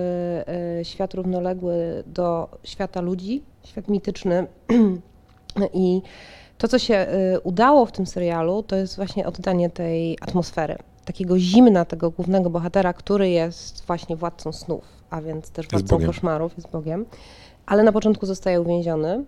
[0.82, 4.46] świat równoległy do świata ludzi, świat mityczny
[5.72, 6.02] i
[6.58, 11.38] to, co się y, udało w tym serialu, to jest właśnie oddanie tej atmosfery, takiego
[11.38, 16.70] zimna tego głównego bohatera, który jest właśnie władcą snów, a więc też władcą koszmarów, jest
[16.70, 17.06] Bogiem,
[17.66, 19.24] ale na początku zostaje uwięziony.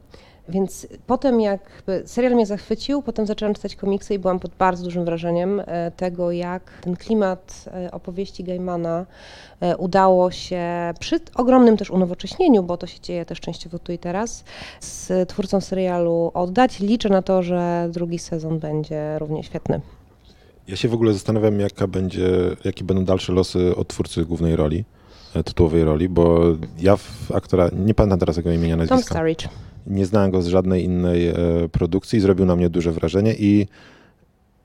[0.48, 5.04] Więc potem jakby serial mnie zachwycił, potem zaczęłam czytać komiksy i byłam pod bardzo dużym
[5.04, 9.06] wrażeniem e, tego, jak ten klimat e, opowieści Gaimana
[9.60, 10.62] e, udało się
[11.00, 14.44] przy ogromnym też unowocześnieniu, bo to się dzieje też częściowo tu i teraz,
[14.80, 16.80] z twórcą serialu oddać.
[16.80, 19.80] Liczę na to, że drugi sezon będzie równie świetny.
[20.68, 22.28] Ja się w ogóle zastanawiam, jaka będzie,
[22.64, 24.84] jakie będą dalsze losy odtwórcy głównej roli,
[25.44, 26.40] tytułowej roli, bo
[26.78, 29.48] ja w aktora, nie pamiętam teraz jego imienia, Tom nazwiska, Sturridge.
[29.88, 31.34] Nie znałem go z żadnej innej e,
[31.72, 33.66] produkcji, zrobił na mnie duże wrażenie i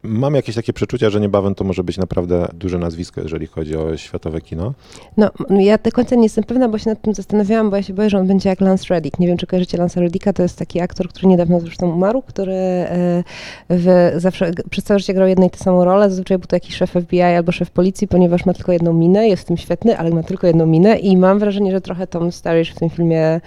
[0.03, 3.97] mam jakieś takie przeczucia, że niebawem to może być naprawdę duże nazwisko, jeżeli chodzi o
[3.97, 4.73] światowe kino.
[5.17, 7.93] No, ja do końca nie jestem pewna, bo się nad tym zastanawiałam, bo ja się
[7.93, 9.19] boję, że on będzie jak Lance Reddick.
[9.19, 12.53] Nie wiem, czy kojarzycie Lance'a Reddicka, to jest taki aktor, który niedawno zresztą umarł, który
[12.53, 13.23] e,
[13.69, 16.09] w, zawsze przez całe życie grał jedną i tę samą rolę.
[16.09, 19.43] Zazwyczaj był to jakiś szef FBI albo szef policji, ponieważ ma tylko jedną minę, jest
[19.43, 22.71] w tym świetny, ale ma tylko jedną minę i mam wrażenie, że trochę Tom Sturridge
[22.71, 23.41] w tym filmie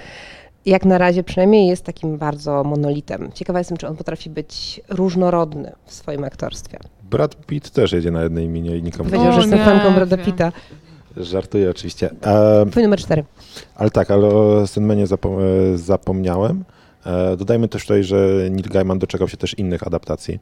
[0.67, 3.31] jak na razie przynajmniej jest takim bardzo monolitem.
[3.35, 6.79] Ciekawa jestem, czy on potrafi być różnorodny w swoim aktorstwie.
[7.11, 9.95] Brad Pitt też jedzie na jednej minie i nikomu Powiedział, O, że jestem nie fanką
[9.95, 10.17] Brada.
[10.17, 10.53] Pitta.
[11.17, 12.11] żartuję oczywiście.
[12.27, 13.25] E, Twój numer cztery.
[13.75, 15.41] Ale tak, ale o Sandmanie zapom-
[15.75, 16.65] e, zapomniałem.
[17.07, 18.17] E, Dodajmy też tutaj, że
[18.51, 20.39] Neil Gaiman doczekał się też innych adaptacji.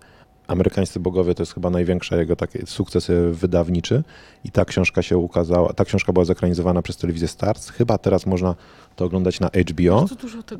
[0.46, 4.02] Amerykańscy bogowie to jest chyba największa jego taki sukces wydawniczy
[4.44, 7.68] i ta książka się ukazała, ta książka była zekranizowana przez telewizję Stars.
[7.70, 8.54] Chyba teraz można
[8.96, 10.06] to oglądać na HBO.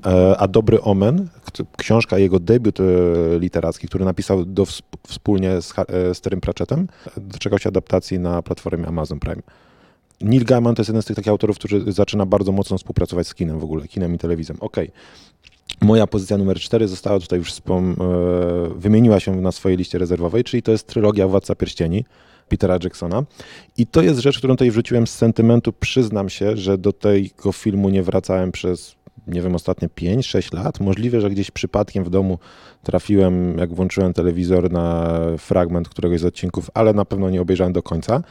[0.07, 1.29] E, A Dobry Omen,
[1.77, 2.85] książka, jego debiut e,
[3.39, 8.43] literacki, który napisał do, wsp- wspólnie z, e, z Terrym Pratchettem, doczekał się adaptacji na
[8.43, 9.43] platformie Amazon Prime.
[10.21, 13.35] Neil Gaiman to jest jeden z tych takich autorów, który zaczyna bardzo mocno współpracować z
[13.35, 14.57] kinem w ogóle, kinem i telewizją.
[14.61, 14.91] Okej.
[15.81, 20.45] Moja pozycja numer 4 została tutaj już wspom- e, wymieniła się na swojej liście rezerwowej,
[20.45, 22.05] czyli to jest trylogia Władca Pierścieni
[22.49, 23.23] Petera Jacksona.
[23.77, 25.73] I to jest rzecz, którą tutaj wrzuciłem z sentymentu.
[25.73, 28.95] Przyznam się, że do tego filmu nie wracałem przez,
[29.27, 30.81] nie wiem, ostatnie 5-6 lat.
[30.81, 32.39] Możliwe, że gdzieś przypadkiem w domu
[32.83, 37.83] trafiłem, jak włączyłem telewizor na fragment któregoś z odcinków, ale na pewno nie obejrzałem do
[37.83, 38.23] końca.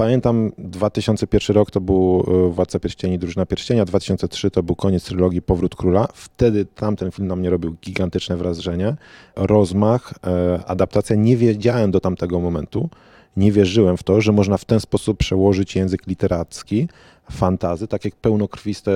[0.00, 5.42] Pamiętam 2001 rok to był e, Władca Pierścieni, Drużyna Pierścienia, 2003 to był koniec trylogii
[5.42, 6.08] Powrót Króla.
[6.14, 8.96] Wtedy tamten film na mnie robił gigantyczne wrażenie.
[9.36, 11.16] Rozmach, e, adaptacja.
[11.16, 12.88] Nie wiedziałem do tamtego momentu,
[13.36, 16.88] nie wierzyłem w to, że można w ten sposób przełożyć język literacki,
[17.30, 18.92] fantazy, takie pełnokrwiste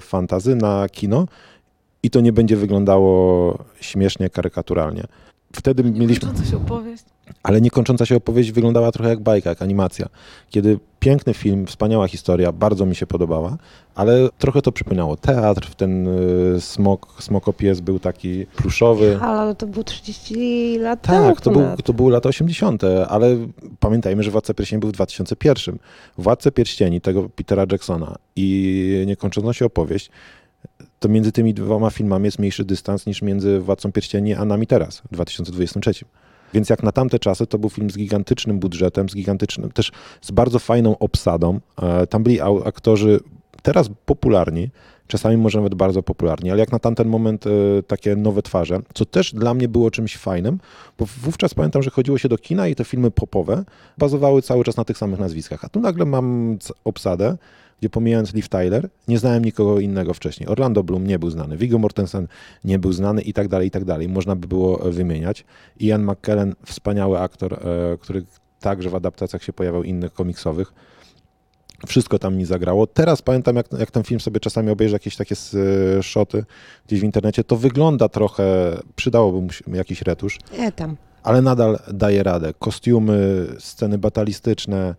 [0.00, 1.26] fantazy na kino
[2.02, 5.04] i to nie będzie wyglądało śmiesznie, karykaturalnie.
[5.54, 7.04] Wtedy mieliśmy Kończąca się opowieść.
[7.42, 10.06] ale niekończąca się opowieść wyglądała trochę jak bajka, jak animacja.
[10.50, 13.56] Kiedy piękny film, wspaniała historia, bardzo mi się podobała,
[13.94, 16.08] ale trochę to przypominało teatr, ten
[16.56, 19.18] y, smok, smokopies był taki pluszowy.
[19.22, 23.36] Ale to było 30 lat temu Tak, to, był, to były lata 80., ale
[23.80, 25.78] pamiętajmy, że Władca Pierścieni był w 2001.
[26.18, 30.10] Władca Pierścieni tego Petera Jacksona i niekończąca się opowieść,
[31.04, 35.02] to między tymi dwoma filmami jest mniejszy dystans niż między Władcą Pierścieni a nami teraz,
[35.10, 36.04] w 2023.
[36.54, 40.30] Więc jak na tamte czasy, to był film z gigantycznym budżetem, z gigantycznym, też z
[40.30, 41.60] bardzo fajną obsadą.
[41.82, 43.20] E, Tam byli aktorzy
[43.62, 44.70] teraz popularni,
[45.06, 47.50] czasami może nawet bardzo popularni, ale jak na tamten moment e,
[47.82, 50.58] takie nowe twarze, co też dla mnie było czymś fajnym,
[50.98, 53.64] bo wówczas pamiętam, że chodziło się do kina i te filmy popowe
[53.98, 55.64] bazowały cały czas na tych samych nazwiskach.
[55.64, 57.36] A tu nagle mam obsadę,
[57.80, 60.48] gdzie pomijając Liv Tyler, nie znałem nikogo innego wcześniej.
[60.48, 62.28] Orlando Bloom nie był znany, Viggo Mortensen
[62.64, 64.08] nie był znany i tak dalej, i tak dalej.
[64.08, 65.44] Można by było e, wymieniać.
[65.80, 67.58] Ian McKellen, wspaniały aktor, e,
[68.00, 68.24] który
[68.60, 70.72] także w adaptacjach się pojawiał innych komiksowych.
[71.86, 72.86] Wszystko tam mi zagrało.
[72.86, 75.34] Teraz pamiętam, jak, jak ten film sobie czasami obejrzę jakieś takie
[75.98, 76.44] e, szoty
[76.86, 80.96] gdzieś w internecie, to wygląda trochę, przydałoby mu jakiś retusz, Nie, tam.
[81.22, 82.52] ale nadal daje radę.
[82.58, 84.94] Kostiumy, sceny batalistyczne,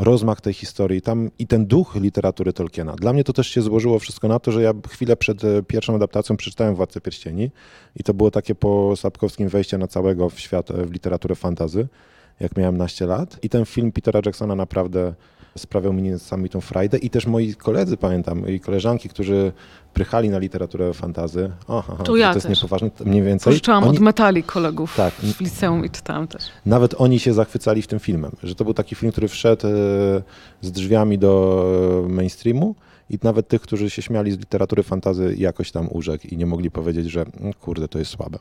[0.00, 2.96] rozmach tej historii tam i ten duch literatury Tolkiena.
[2.96, 5.94] Dla mnie to też się złożyło wszystko na to, że ja chwilę przed e, pierwszą
[5.94, 7.50] adaptacją przeczytałem Władcę Pierścieni
[7.96, 11.88] i to było takie po Sapkowskim wejście na całego w świat, e, w literaturę fantazy,
[12.40, 13.38] jak miałem naście lat.
[13.42, 15.14] I ten film Petera Jacksona naprawdę
[15.58, 19.52] sprawiał mi niesamowitą frajdę i też moi koledzy, pamiętam, i koleżanki, którzy
[19.94, 21.50] prychali na literaturę fantazy.
[21.68, 22.56] Aha, To ja to jest też.
[22.58, 23.50] niepoważne, mniej więcej.
[23.50, 25.14] Pożyczałam Oni, od metali kolegów Tak.
[25.14, 26.42] w liceum i czytałam też.
[26.66, 29.70] nawet oni się zachwycali w tym filmem, że to był taki film, który wszedł e,
[30.60, 31.64] z drzwiami do
[32.06, 32.74] e, mainstreamu
[33.10, 36.70] i nawet tych, którzy się śmiali z literatury fantazy jakoś tam urzekł i nie mogli
[36.70, 38.38] powiedzieć, że "Mm, kurde, to jest słabe.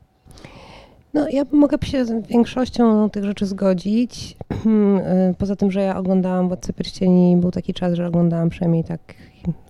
[1.13, 4.35] No, ja mogę się z większością tych rzeczy zgodzić.
[5.31, 8.99] Y, Poza tym, że ja oglądałam Władcę Pierścieni, był taki czas, że oglądałam przynajmniej tak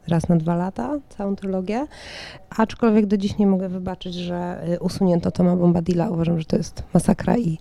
[0.07, 1.87] raz na dwa lata całą trylogię.
[2.49, 6.09] Aczkolwiek do dziś nie mogę wybaczyć, że y, usunięto Toma Bombadilla.
[6.09, 7.57] Uważam, że to jest masakra i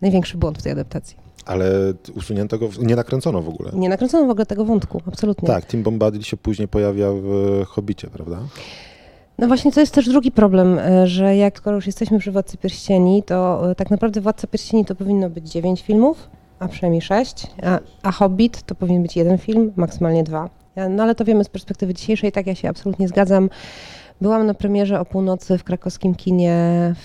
[0.00, 1.16] największy błąd w tej adaptacji.
[1.46, 1.70] Ale
[2.14, 3.70] usunięto go, nie nakręcono w ogóle.
[3.74, 5.46] Nie nakręcono w ogóle tego wątku, absolutnie.
[5.48, 8.38] Tak, Tim Bombadil się później pojawia w Hobbicie, prawda?
[9.42, 12.56] No właśnie to jest też drugi problem, e, że jak skoro już jesteśmy przy Władcy
[12.56, 16.28] Pierścieni, to e, tak naprawdę Władca Pierścieni to powinno być dziewięć filmów,
[16.58, 20.50] a przynajmniej sześć, a, a Hobbit to powinien być jeden film, maksymalnie dwa.
[20.90, 23.50] No ale to wiemy z perspektywy dzisiejszej, tak ja się absolutnie zgadzam.
[24.20, 26.56] Byłam na premierze o północy w krakowskim kinie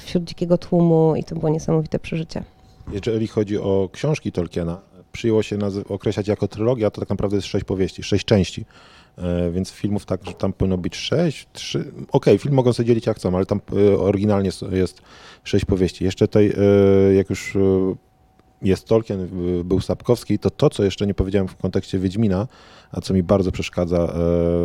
[0.06, 2.44] wśród dzikiego tłumu i to było niesamowite przeżycie.
[2.92, 5.58] Jeżeli chodzi o książki Tolkiena, przyjęło się
[5.90, 8.66] określać jako trylogia, to tak naprawdę jest sześć powieści, sześć części.
[9.18, 11.92] E, Więc filmów tak, że tam powinno być sześć, trzy.
[12.12, 15.02] Okej, film mogą sobie dzielić jak chcą, ale tam e, oryginalnie jest
[15.44, 16.04] sześć powieści.
[16.04, 16.54] Jeszcze tutaj,
[17.10, 17.58] e, jak już
[18.62, 19.28] jest Tolkien,
[19.64, 22.48] był Sapkowski, to to, co jeszcze nie powiedziałem w kontekście Wiedźmina,
[22.92, 24.14] a co mi bardzo przeszkadza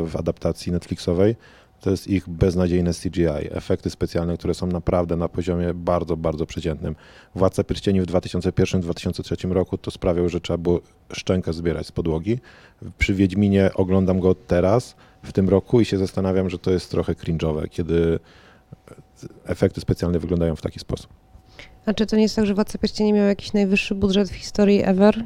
[0.06, 1.36] w adaptacji Netflixowej,
[1.82, 6.96] to jest ich beznadziejne CGI, efekty specjalne, które są naprawdę na poziomie bardzo, bardzo przeciętnym.
[7.34, 10.80] Władca Pierścieni w 2001-2003 roku to sprawiał, że trzeba było
[11.12, 12.38] szczękę zbierać z podłogi.
[12.98, 17.12] Przy Wiedźminie oglądam go teraz, w tym roku i się zastanawiam, że to jest trochę
[17.12, 18.18] cringe'owe, kiedy
[19.44, 21.10] efekty specjalne wyglądają w taki sposób.
[21.86, 24.82] A czy to nie jest tak, że Władca Pierścieni miał jakiś najwyższy budżet w historii
[24.84, 25.24] ever?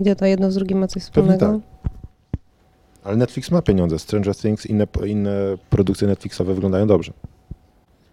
[0.00, 1.60] I to jedno z drugim ma coś Pewnie wspólnego?
[3.04, 3.98] Ale Netflix ma pieniądze.
[3.98, 7.12] Stranger Things, inne, inne produkcje Netflixowe wyglądają dobrze.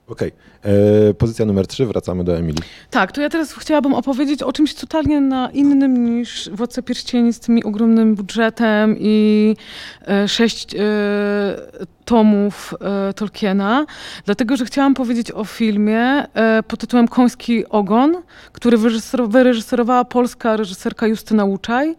[0.08, 0.32] Okej,
[0.64, 2.62] e, pozycja numer 3, wracamy do Emilii.
[2.90, 7.40] Tak, to ja teraz chciałabym opowiedzieć o czymś totalnie na innym niż Władca Pierścieni z
[7.40, 9.56] tym ogromnym budżetem i
[10.08, 10.80] e, sześć e,
[12.12, 12.74] tomów
[13.10, 13.86] e, Tolkiena,
[14.26, 16.02] dlatego że chciałam powiedzieć o filmie
[16.34, 18.16] e, pod tytułem Koński Ogon,
[18.52, 21.96] który wyreżyser- wyreżyserowała polska reżyserka Justyna Łuczaj.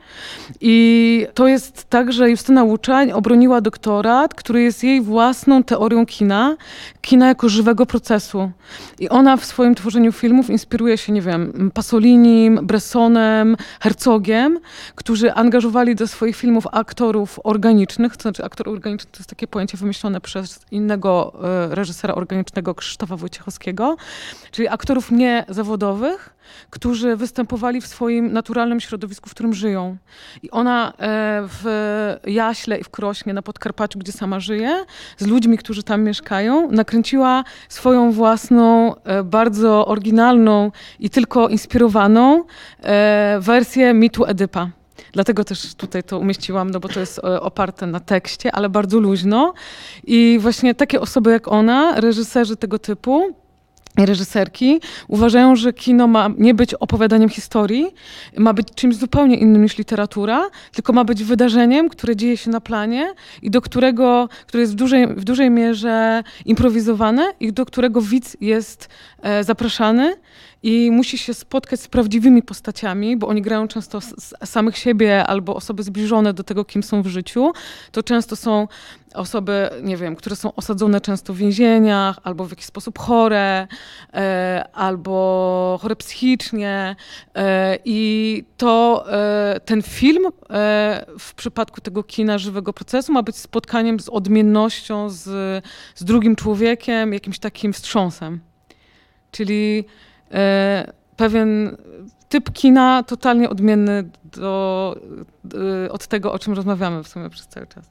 [0.60, 6.56] I to jest tak, że Justyna Łuczaj obroniła doktorat, który jest jej własną teorią kina,
[7.00, 8.50] kina jako żywego procesu.
[8.98, 14.58] I ona w swoim tworzeniu filmów inspiruje się, nie wiem, Pasolinim, Bressonem, Herzogiem,
[14.94, 19.76] którzy angażowali do swoich filmów aktorów organicznych, to znaczy aktor organiczny to jest takie pojęcie
[19.76, 23.96] wymyślone przez innego e, reżysera organicznego Krzysztofa Wojciechowskiego,
[24.50, 26.34] czyli aktorów niezawodowych,
[26.70, 29.96] którzy występowali w swoim naturalnym środowisku, w którym żyją.
[30.42, 30.92] I ona e,
[31.48, 31.64] w
[32.26, 34.84] Jaśle i w Krośnie na Podkarpaciu, gdzie sama żyje,
[35.18, 42.44] z ludźmi, którzy tam mieszkają, nakręciła swoją własną, e, bardzo oryginalną i tylko inspirowaną
[43.40, 44.81] wersję mitu Edypa.
[45.12, 49.00] Dlatego też tutaj to umieściłam, no bo to jest e, oparte na tekście, ale bardzo
[49.00, 49.54] luźno.
[50.04, 53.34] I właśnie takie osoby jak ona, reżyserzy tego typu,
[53.98, 57.86] reżyserki uważają, że kino ma nie być opowiadaniem historii,
[58.36, 62.60] ma być czymś zupełnie innym niż literatura, tylko ma być wydarzeniem, które dzieje się na
[62.60, 68.00] planie i do którego, które jest w dużej, w dużej mierze improwizowane i do którego
[68.00, 68.88] widz jest
[69.22, 70.14] e, zapraszany
[70.62, 73.98] i musi się spotkać z prawdziwymi postaciami, bo oni grają często
[74.44, 77.52] samych siebie albo osoby zbliżone do tego, kim są w życiu.
[77.92, 78.68] To często są
[79.14, 83.66] osoby, nie wiem, które są osadzone często w więzieniach, albo w jakiś sposób chore,
[84.14, 86.96] e, albo chore psychicznie.
[87.34, 90.30] E, I to e, ten film e,
[91.18, 95.24] w przypadku tego kina żywego procesu ma być spotkaniem z odmiennością, z,
[95.94, 98.40] z drugim człowiekiem, jakimś takim wstrząsem.
[99.30, 99.84] Czyli
[101.16, 101.76] pewien
[102.28, 104.96] typ kina totalnie odmienny do,
[105.86, 107.84] e, od tego, o czym rozmawiamy w sumie przez cały czas.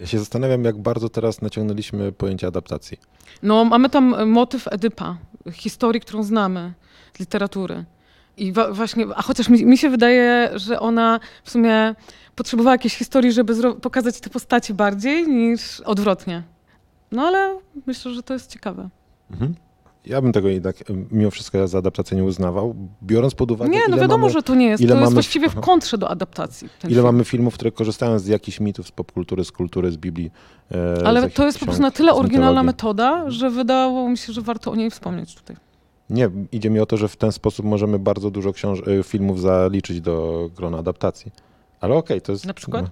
[0.00, 2.98] Ja się zastanawiam, jak bardzo teraz naciągnęliśmy pojęcie adaptacji.
[3.42, 5.16] No, mamy tam motyw Edypa,
[5.52, 6.72] historii, którą znamy
[7.16, 7.84] z literatury.
[8.36, 11.94] I właśnie, a chociaż mi, mi się wydaje, że ona w sumie
[12.34, 16.42] potrzebowała jakiejś historii, żeby pokazać te postacie bardziej niż odwrotnie.
[17.12, 18.88] No ale myślę, że to jest ciekawe.
[19.30, 19.54] Mhm.
[20.06, 20.76] Ja bym tego jednak
[21.10, 24.42] mimo wszystko za adaptację nie uznawał, biorąc pod uwagę, Nie, no ile, wiadomo, mamy, że
[24.42, 24.80] to nie jest.
[24.82, 26.68] ile To jest mamy- właściwie w kontrze do adaptacji.
[26.84, 27.02] ile film.
[27.04, 30.30] mamy filmów, które korzystają z jakichś mitów, z popkultury, z kultury, z Biblii.
[30.70, 34.08] e, z Ale jakichś to jest po prostu na tyle z oryginalna metoda, że wydawało
[34.08, 35.56] mi się, że warto o niej wspomnieć tutaj.
[36.10, 39.40] Nie, idzie mi o to, że w ten sposób możemy bardzo dużo książ- e, filmów
[39.40, 41.32] zaliczyć do grona adaptacji.
[41.80, 42.46] Ale okej, to jest...
[42.46, 42.82] Na przykład?
[42.84, 42.90] No,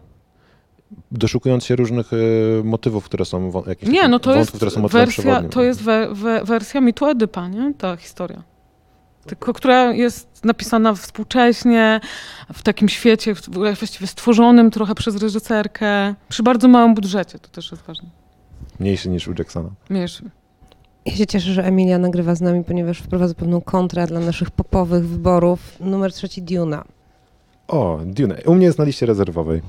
[1.13, 4.89] doszukując się różnych y, motywów, które są, jakieś Nie, no to wątków, jest które są
[4.89, 7.75] wersja, to jest we, we, wersja mitu Edypa, nie?
[7.79, 8.43] Ta historia.
[9.27, 12.01] Tylko, która jest napisana współcześnie,
[12.53, 17.71] w takim świecie w- właściwie stworzonym trochę przez reżyserkę, przy bardzo małym budżecie, to też
[17.71, 18.09] jest ważne.
[18.81, 19.71] Mniejszy niż u Jacksona.
[19.91, 20.31] Mniejszy.
[21.07, 25.09] Ja się cieszę, że Emilia nagrywa z nami, ponieważ wprowadza pewną kontrę dla naszych popowych
[25.09, 25.77] wyborów.
[25.81, 26.85] Numer trzeci Duna.
[27.69, 28.39] O, Dune.
[28.47, 29.63] U mnie jest na liście rezerwowej.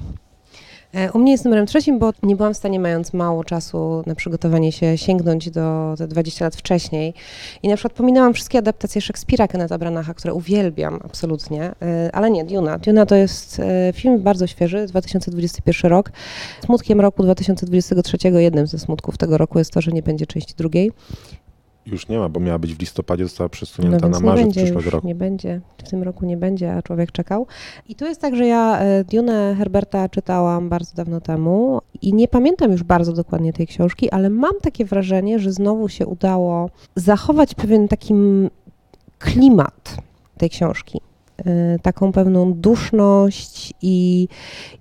[0.96, 4.16] E, U mnie jest numerem trzecim, bo nie byłam w stanie, mając mało czasu na
[4.16, 7.14] przygotowanie się, sięgnąć do te 20 lat wcześniej.
[7.64, 12.46] I na przykład pominęłam wszystkie adaptacje Szekspira Kenneta Branacha, które uwielbiam absolutnie, E, ale nie,
[12.46, 12.78] Duna.
[12.78, 16.12] Duna to jest e, film bardzo świeży, 2021 rok.
[16.66, 20.92] Smutkiem roku 2023, jednym ze smutków tego roku jest to, że nie będzie części drugiej.
[21.86, 24.64] Już nie ma, bo miała być w listopadzie, została No przesunięta więc na marzec będzie
[24.64, 25.08] przyszłego roku.
[25.08, 27.48] nie będzie, w tym roku nie będzie, a człowiek czekał.
[27.90, 28.80] I tu jest tak, że ja
[29.12, 34.30] Dune Herberta czytałam bardzo dawno temu i nie pamiętam już bardzo dokładnie tej książki, ale
[34.30, 38.14] mam takie wrażenie, że znowu się udało zachować pewien taki
[39.20, 39.98] klimat
[40.38, 41.02] tej książki.
[41.46, 44.28] E, Taką pewną duszność i,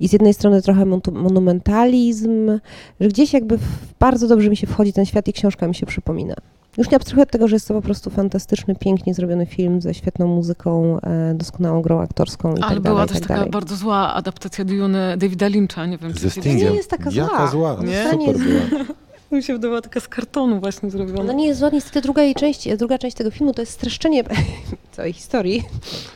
[0.01, 2.61] i z jednej strony trochę monumentalizm,
[3.01, 3.59] że gdzieś jakby
[4.01, 6.35] bardzo dobrze mi się wchodzi ten świat i książka mi się przypomina.
[6.79, 9.95] Już nie abstrahuję od tego, że jest to po prostu fantastyczny, pięknie zrobiony film ze
[9.95, 13.35] świetną muzyką, e, doskonałą grą aktorską i Ale tak była dalej, i też tak taka
[13.35, 13.51] dalej.
[13.51, 16.69] bardzo zła adaptacja Dune Davida Lyncha, nie wiem, Ze czy Stingiem.
[16.71, 17.75] nie jest taka Jaka zła.
[17.77, 17.85] zła.
[17.85, 18.11] Nie?
[18.11, 18.85] Super była.
[19.33, 21.21] Mi się wydawała taka z kartonu właśnie zrobiona.
[21.21, 24.25] Ona nie jest zła, niestety druga jej część, druga część tego filmu to jest streszczenie
[24.93, 25.63] całej historii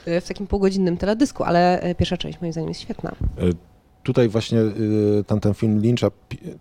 [0.07, 3.13] e, w takim półgodzinnym teledysku, ale e, pierwsza część moim zdaniem jest świetna.
[4.03, 6.11] Tutaj właśnie y, ten, film Lyncha,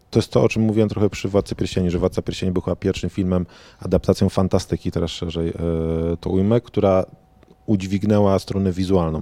[0.10, 2.76] to jest to, o czym mówiłem trochę przy Władcy Pierścieni, że Władca Pierścieni był chyba
[2.76, 3.46] pierwszym filmem,
[3.80, 5.54] adaptacją fantastyki, teraz szerzej e,
[6.22, 7.06] to ujmę, która
[7.66, 9.22] udźwignęła stronę wizualną.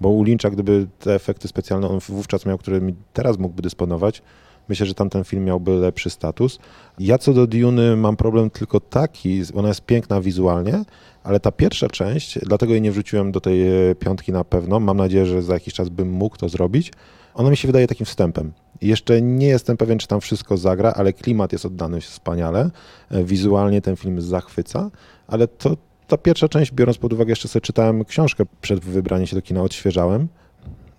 [0.00, 4.22] Bo u Lyncha, gdyby te efekty specjalne on wówczas miał, którymi teraz mógłby dysponować,
[4.68, 6.58] myślę, że tamten film miałby lepszy status.
[6.98, 10.84] Ja co do Duny mam problem tylko taki, ona jest piękna wizualnie,
[11.24, 14.96] ale ta pierwsza część, dlatego jej nie wrzuciłem do tej e, piątki na pewno, mam
[14.96, 16.92] nadzieję, że za jakiś czas bym mógł to zrobić,
[17.34, 18.52] ona mi się wydaje takim wstępem.
[18.82, 22.70] Jeszcze nie jestem pewien, czy tam wszystko zagra, ale klimat jest oddany wspaniale.
[23.10, 24.90] E, Wizualnie ten film zachwyca,
[25.26, 29.36] ale to ta pierwsza część, biorąc pod uwagę, jeszcze sobie czytałem książkę przed wybraniem się
[29.36, 30.28] do kina, odświeżałem.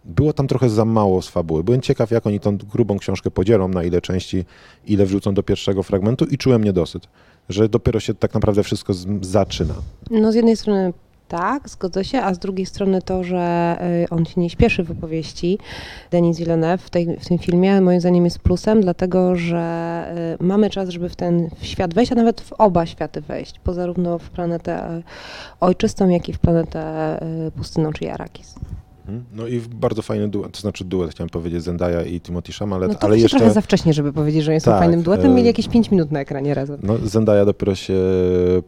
[0.07, 1.63] Było tam trochę za mało z fabuły.
[1.63, 4.45] Byłem ciekaw, jak oni tą grubą książkę podzielą, na ile części,
[4.85, 7.07] ile wrzucą do pierwszego fragmentu i czułem niedosyt,
[7.49, 9.73] że dopiero się tak naprawdę wszystko z, zaczyna.
[10.11, 10.93] No z jednej strony
[11.27, 14.91] tak, zgodzę się, a z drugiej strony to, że y, on się nie śpieszy w
[14.91, 15.57] opowieści,
[16.11, 20.69] Denis Villeneuve w, tej, w tym filmie, moim zdaniem jest plusem, dlatego że y, mamy
[20.69, 24.29] czas, żeby w ten świat wejść, a nawet w oba światy wejść, bo zarówno w
[24.29, 25.03] planetę y,
[25.59, 27.19] ojczystą, jak i w planetę
[27.55, 28.55] pustynną, czyli Arrakis.
[29.07, 29.25] Mhm.
[29.33, 32.95] No i bardzo fajny duet, to znaczy duet, chciałem powiedzieć, Zendaya i Timothy Chalamet, No
[32.95, 33.37] to ale ale jeszcze...
[33.37, 35.91] trochę za wcześnie, żeby powiedzieć, że oni są Tak, fajnym duetem, e, mieli jakieś 5
[35.91, 36.79] minut na ekranie razem.
[36.83, 37.93] No, Zendaya dopiero się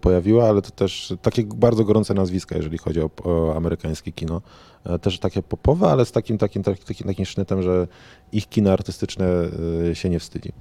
[0.01, 4.41] pojawiła, ale to też takie bardzo gorące nazwiska, jeżeli chodzi o, o amerykańskie kino.
[4.85, 7.87] E, Też takie popowe, ale z takim, takim, takim, takim, takim sznytem, że
[8.31, 9.25] ich kino artystyczne
[9.91, 10.51] e, się nie wstydzi.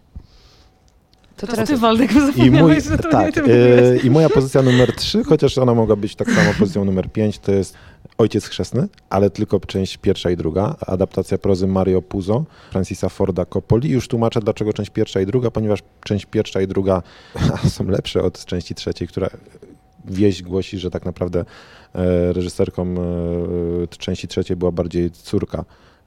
[1.36, 4.04] To To teraz ty, Waldek, I, mój, zapomniałeś, że to nie tak, ty e, mówiłeś.
[4.04, 7.52] I moja pozycja numer 3, chociaż ona mogła być tak samo pozycją numer 5, to
[7.52, 7.74] jest
[8.18, 13.90] Ojciec Chrzestny, ale tylko część pierwsza i druga, adaptacja prozy Mario Puzo, Francisa Forda Coppoli.
[13.90, 17.02] Już tłumaczę, dlaczego część pierwsza i druga, ponieważ część pierwsza i druga
[17.76, 19.30] są lepsze od części trzeciej, która
[20.04, 21.44] wieść głosi, że tak naprawdę
[21.94, 25.64] e, reżyserką e, części trzeciej była bardziej córka.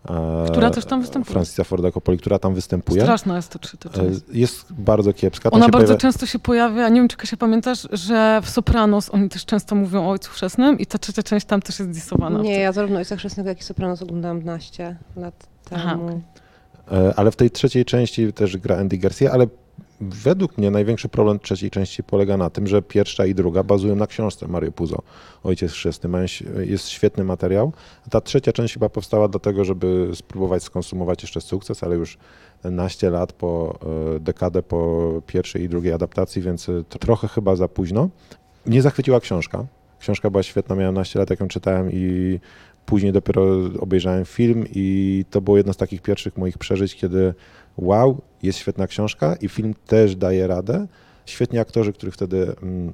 [0.10, 1.34] E, Która też tam występuje.
[1.34, 3.02] Francisa Forda Coppoli, która tam występuje.
[3.02, 4.20] Straszna jest to, czy to E, część.
[4.34, 5.50] Jest bardzo kiepska.
[5.50, 8.50] Tam Ona się bardzo pojawia- często się pojawia, nie wiem czy Kasia pamiętasz, że w
[8.50, 11.92] Sopranos oni też często mówią o ojcu chrzestnym i ta trzecia część tam też jest
[11.92, 12.40] disowana.
[12.42, 15.82] Nie, ja zarówno Ojca Chrzestnego, jak i Sopranos oglądałam 12 lat temu.
[15.84, 15.98] Aha.
[16.92, 19.48] E, Ale w tej trzeciej części też gra Andy Garcia, ale
[20.02, 24.08] według mnie największy problem trzeciej części polega na tym, że pierwsza i druga bazują na
[24.08, 25.02] książce Mario Puzo,
[25.44, 26.10] Ojciec Chrzestny.
[26.60, 27.74] Jest świetny materiał.
[28.10, 32.18] Ta trzecia część chyba powstała dlatego, żeby spróbować skonsumować jeszcze sukces, ale już
[32.64, 33.80] naście lat po,
[34.16, 38.10] e, dekadę po pierwszej i drugiej adaptacji, więc e, trochę chyba za późno.
[38.66, 39.66] Mnie zachwyciła książka.
[40.00, 42.40] Książka była świetna, miałem naście lat, jak ją czytałem i
[42.86, 43.44] później dopiero
[43.80, 47.34] obejrzałem film i to było jedno z takich pierwszych moich przeżyć, kiedy
[47.78, 50.88] wow, jest świetna książka i film też daje radę.
[51.26, 52.94] Świetni aktorzy, których wtedy mm,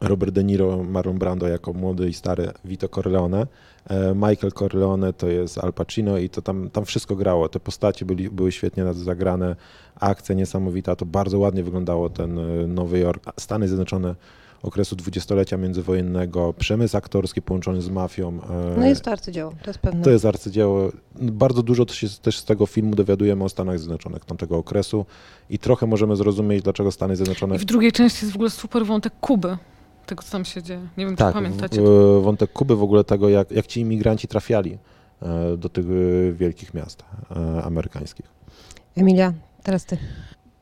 [0.00, 3.46] Robert De Niro, Marlon Brando jako młody i stary Vito Corleone,
[3.86, 7.48] e, Michael Corleone to jest Al Pacino i to tam, tam wszystko grało.
[7.48, 9.56] Te postacie byli, były świetnie zagrane,
[9.94, 13.24] akcja niesamowita, to bardzo ładnie wyglądało ten e, Nowy Jork.
[13.40, 14.14] Stany Zjednoczone
[14.62, 18.28] okresu dwudziestolecia międzywojennego, przemysł aktorski połączony z mafią.
[18.28, 20.02] e, No jest to arcydzieło, to jest pewne.
[20.04, 20.92] to jest arcydzieło.
[21.20, 25.06] Bardzo dużo też, się, też z tego filmu dowiadujemy o Stanach Zjednoczonych tamtego okresu
[25.50, 28.86] i trochę możemy zrozumieć, dlaczego Stany Zjednoczone I w drugiej części jest w ogóle super
[28.86, 29.56] wątek Kuby,
[30.06, 30.80] tego co tam się dzieje.
[30.96, 31.80] Nie wiem, czy Tak, pamiętacie.
[31.82, 34.78] w- w- wątek Kuby w ogóle tego, jak, jak ci imigranci trafiali
[35.22, 37.04] e, do tych e, wielkich miast
[37.36, 38.26] e, amerykańskich.
[38.96, 39.32] Emilia,
[39.62, 39.98] teraz ty.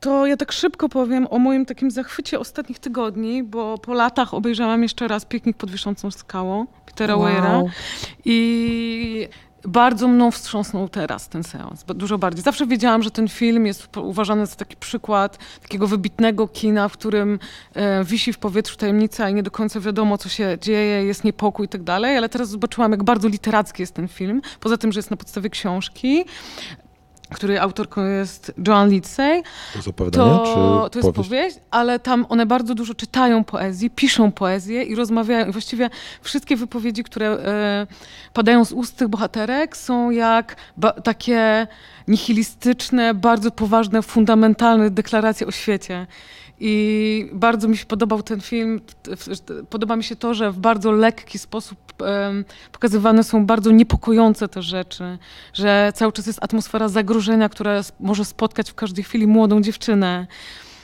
[0.01, 4.83] To ja tak szybko powiem o moim takim zachwycie ostatnich tygodni, bo po latach obejrzałam
[4.83, 7.63] jeszcze raz Piknik pod wiszącą skałą Petera Weira
[8.25, 9.29] i
[9.65, 12.45] bardzo mną wstrząsnął teraz ten seans, dużo bardziej.
[12.45, 17.39] Zawsze wiedziałam, że ten film jest uważany za taki przykład takiego wybitnego kina, w którym
[17.75, 21.67] e, wisi w powietrzu tajemnica i nie do końca wiadomo, co się dzieje, jest niepokój
[21.67, 24.99] i tak dalej, ale teraz zobaczyłam, jak bardzo literacki jest ten film, poza tym, że
[24.99, 26.25] jest na podstawie książki,
[27.35, 31.31] której autorką jest Joan Lindsay, To jest opowiadanie, to, czy to jest powieść?
[31.31, 35.49] powieść, ale tam one bardzo dużo czytają poezji, piszą poezję i rozmawiają.
[35.49, 35.91] I właściwie
[36.23, 37.87] wszystkie wypowiedzi, które e,
[38.33, 41.67] padają z ust tych bohaterek, są jak ba- takie
[42.09, 46.07] nihilistyczne, bardzo poważne, fundamentalne deklaracje o świecie.
[46.63, 48.81] I bardzo mi się podobał ten film.
[49.71, 51.90] Podoba mi się to, że w bardzo lekki sposób
[52.73, 55.19] pokazywane są bardzo niepokojące te rzeczy,
[55.55, 60.27] że cały czas jest atmosfera zagrożenia, która może spotkać w każdej chwili młodą dziewczynę.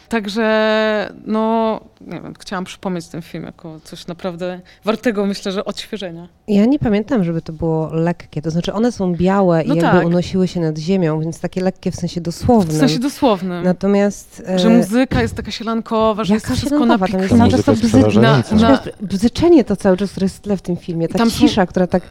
[0.09, 6.29] Także, no, nie wiem, chciałam przypomnieć ten film jako coś naprawdę wartego, myślę, że odświeżenia.
[6.49, 8.43] Ja nie pamiętam, żeby to było lekkie.
[8.43, 10.07] To znaczy one są białe No i jakby tak.
[10.07, 12.77] unosiły się nad ziemią, więc takie lekkie w sensie dosłownym.
[12.77, 13.65] W sensie dosłownym.
[13.65, 14.43] Natomiast...
[14.49, 17.09] e, że muzyka jest taka sielankowa, że jest Jaka wszystko sielankowa?
[17.09, 18.21] Tam jest cały czas to jest bzy...
[18.21, 21.09] na- Natomiast bzyczenie to cały czas, które jest w tle w tym filmie.
[21.09, 22.03] Ta Tam są- cisza, która tak...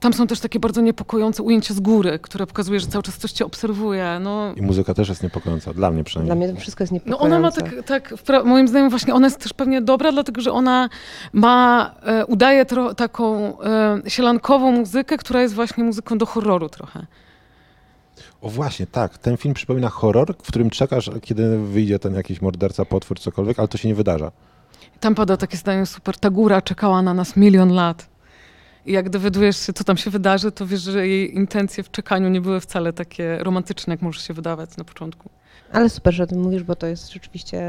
[0.00, 3.32] Tam są też takie bardzo niepokojące ujęcia z góry, które pokazuje, że cały czas coś
[3.32, 4.18] cię obserwuje.
[4.20, 6.36] No, I muzyka też jest niepokojąca, dla mnie przynajmniej.
[6.36, 7.26] Dla mnie to wszystko jest No niepokojące.
[7.26, 10.88] ona ma tak, tak moim zdaniem właśnie ona jest też pewnie dobra, dlatego że ona
[11.32, 17.06] ma, e, udaje tro, taką e, sielankową muzykę, która jest właśnie muzyką do horroru trochę.
[18.40, 19.18] O właśnie, tak.
[19.18, 23.68] Ten film przypomina horror, w którym czekasz, kiedy wyjdzie ten jakiś morderca, potwór, cokolwiek, ale
[23.68, 24.32] to się nie wydarza.
[25.00, 28.06] Tam pada takie zdanie super, ta góra czekała na nas milion lat.
[28.88, 32.28] I jak dowiadujesz się, co tam się wydarzy, to wiesz, że jej intencje w czekaniu
[32.28, 35.28] nie były wcale takie romantyczne, jak może się wydawać na początku.
[35.72, 37.60] Ale super, że o tym mówisz, bo to jest rzeczywiście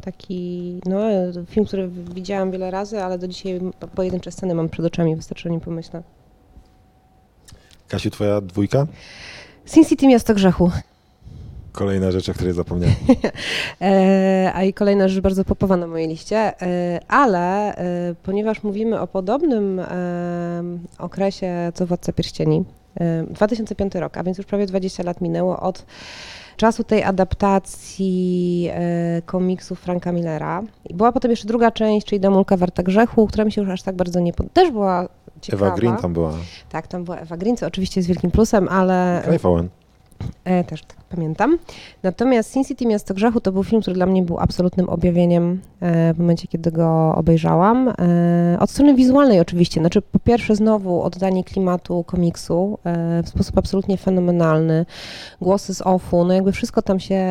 [0.00, 1.00] taki no,
[1.46, 3.60] film, który widziałam wiele razy, ale do dzisiaj
[3.94, 6.02] pojedyncze sceny mam przed oczami, wystarczy o nim pomyślę.
[7.88, 8.86] Kasiu, twoja dwójka?
[9.66, 10.70] Sin City Miasto Grzechu.
[11.72, 12.96] Kolejna rzecz, o której zapomniałem.
[13.80, 19.00] E, a i kolejna rzecz bardzo popowa na mojej liście, e, ale e, ponieważ mówimy
[19.00, 19.80] o podobnym
[20.98, 22.64] okresie co Władca Pierścieni,
[23.00, 25.86] e, 2005 rok, a więc już prawie 20 lat minęło od
[26.56, 28.70] czasu tej adaptacji
[29.26, 30.62] komiksu Franka Millera.
[30.90, 33.82] I była potem jeszcze druga część, czyli Damulka Warta Grzechu, która mi się już aż
[33.82, 34.54] tak bardzo nie podobała.
[34.54, 35.08] Też była
[35.40, 35.66] ciekawa.
[35.66, 36.32] Ewa Green tam była.
[36.70, 39.22] Tak, tam była Ewa Green, co oczywiście jest wielkim plusem, ale...
[39.24, 39.68] Clive Owen.
[40.44, 41.58] E, też tak pamiętam.
[42.02, 46.14] Natomiast Sin City Miasto Grzechu to był film, który dla mnie był absolutnym objawieniem e,
[46.14, 47.88] w momencie, kiedy go obejrzałam.
[47.88, 49.80] E, od strony wizualnej oczywiście.
[49.80, 54.86] Znaczy po pierwsze znowu oddanie klimatu komiksu e, w sposób absolutnie fenomenalny.
[55.40, 57.22] Głosy z offu, no jakby wszystko tam się,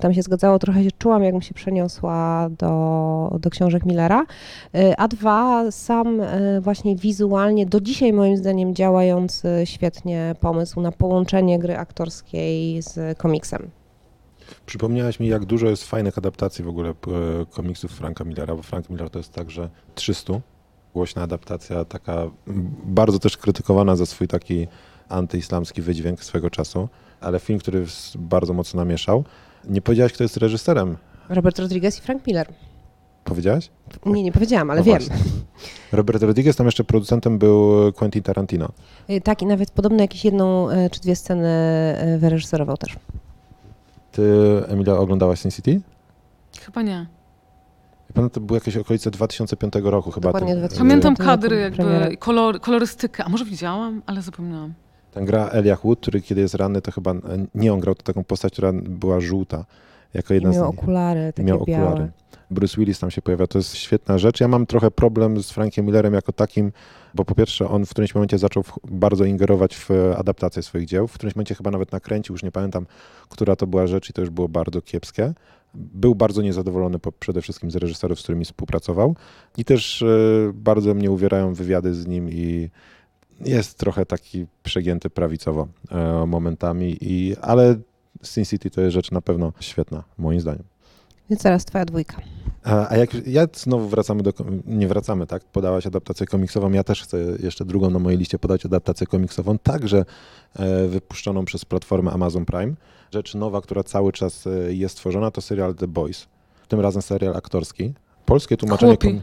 [0.00, 0.58] tam się zgadzało.
[0.58, 4.26] Trochę się czułam, jakbym się przeniosła do, do książek Millera.
[4.74, 10.92] E, a dwa, sam e, właśnie wizualnie, do dzisiaj moim zdaniem działający świetnie pomysł na
[10.92, 12.35] połączenie gry aktorskiej
[12.80, 13.70] z komiksem.
[14.66, 16.94] Przypomniałaś mi, jak dużo jest fajnych adaptacji w ogóle e,
[17.50, 20.32] komiksów Franka Millera, bo Frank Miller to jest także 300.
[20.94, 22.30] Głośna adaptacja, taka
[22.84, 24.66] bardzo też krytykowana za swój taki
[25.08, 26.88] antyislamski wydźwięk swego czasu,
[27.20, 29.24] ale film, który bardzo mocno namieszał.
[29.64, 30.96] Nie powiedziałaś, kto jest reżyserem.
[31.28, 32.52] Robert Rodriguez i Frank Miller.
[33.26, 33.70] Powiedziałaś?
[34.06, 34.98] Nie, nie powiedziałam, ale No wiem.
[34.98, 35.16] właśnie.
[35.92, 38.68] Robert Rodriguez, tam jeszcze producentem był Quentin Tarantino.
[39.10, 41.48] Y, Tak, i nawet podobno jakieś jedną y, czy dwie sceny
[42.18, 42.96] wyreżyserował też.
[44.12, 44.22] Ty,
[44.68, 45.80] Emilia, oglądałaś Sin City?
[46.60, 47.06] Chyba nie.
[48.14, 50.28] Pamiętam, to były jakieś okolice 2005 roku chyba.
[50.28, 50.88] Dokładnie ten, 2005.
[50.90, 53.24] Pamiętam kadry, jakby kolor, kolorystykę.
[53.24, 54.74] A może widziałam, ale zapomniałam.
[55.12, 57.14] Ten gra Elijah Wood, który kiedy jest ranny, to chyba
[57.54, 59.64] nie on grał, to taką postać, która była żółta.
[60.16, 60.80] Jako I jedna z miał nich.
[60.80, 61.88] okulary takie miał białe.
[61.88, 62.10] okulary.
[62.50, 64.40] Bruce Willis tam się pojawia, to jest świetna rzecz.
[64.40, 66.72] Ja mam trochę problem z Frankiem Millerem jako takim,
[67.14, 71.06] bo po pierwsze on w którymś momencie zaczął bardzo ingerować w e, adaptację swoich dzieł.
[71.06, 72.86] W którymś momencie chyba nawet nakręcił, już nie pamiętam,
[73.28, 75.32] która to była rzecz i to już było bardzo kiepskie.
[75.74, 79.16] Był bardzo niezadowolony po, przede wszystkim z reżyserów, z którymi współpracował
[79.56, 80.06] i też e,
[80.54, 82.70] bardzo mnie uwierają wywiady z nim i
[83.40, 87.76] jest trochę taki przegięty prawicowo e, momentami, i, ale
[88.22, 90.62] Sin City to jest rzecz na pewno świetna, moim zdaniem.
[91.30, 92.16] Więc teraz twoja dwójka.
[92.64, 94.32] A, jak ja znowu wracamy do.
[94.66, 95.44] Nie wracamy, tak?
[95.44, 96.72] Podałaś adaptację komiksową.
[96.72, 100.04] Ja też chcę jeszcze drugą na mojej liście podać adaptację komiksową, także
[100.58, 102.72] e, wypuszczoną przez platformę Amazon Prime.
[103.14, 106.26] Rzecz nowa, która cały czas e, jest tworzona, to serial The Boys.
[106.68, 107.92] Tym razem serial aktorski.
[108.26, 109.22] Polskie tłumaczenie, kom,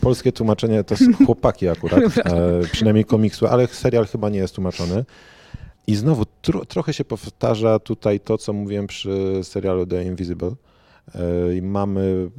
[0.00, 5.04] polskie tłumaczenie to s- chłopaki akurat, e, przynajmniej komiksu, ale serial chyba nie jest tłumaczony.
[5.88, 10.52] I znowu tro, trochę się powtarza tutaj to, co mówiłem przy serialu The Invisible.
[11.14, 12.30] E, i mamy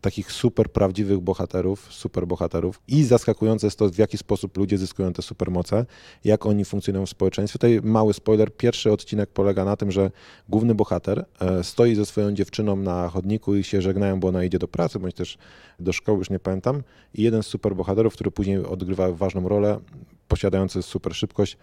[0.00, 5.12] takich super prawdziwych bohaterów, super bohaterów i zaskakujące jest to, w jaki sposób ludzie zyskują
[5.12, 5.86] te supermoce,
[6.24, 7.58] jak oni funkcjonują w społeczeństwie.
[7.58, 10.10] Tutaj mały spoiler, pierwszy odcinek polega na tym, że
[10.48, 14.58] główny bohater e, stoi ze swoją dziewczyną na chodniku i się żegnają, bo ona idzie
[14.58, 15.38] do pracy, bądź też
[15.80, 16.82] do szkoły, już nie pamiętam,
[17.14, 19.80] i jeden z super bohaterów, który później odgrywa ważną rolę,
[20.28, 21.56] posiadający super szybkość,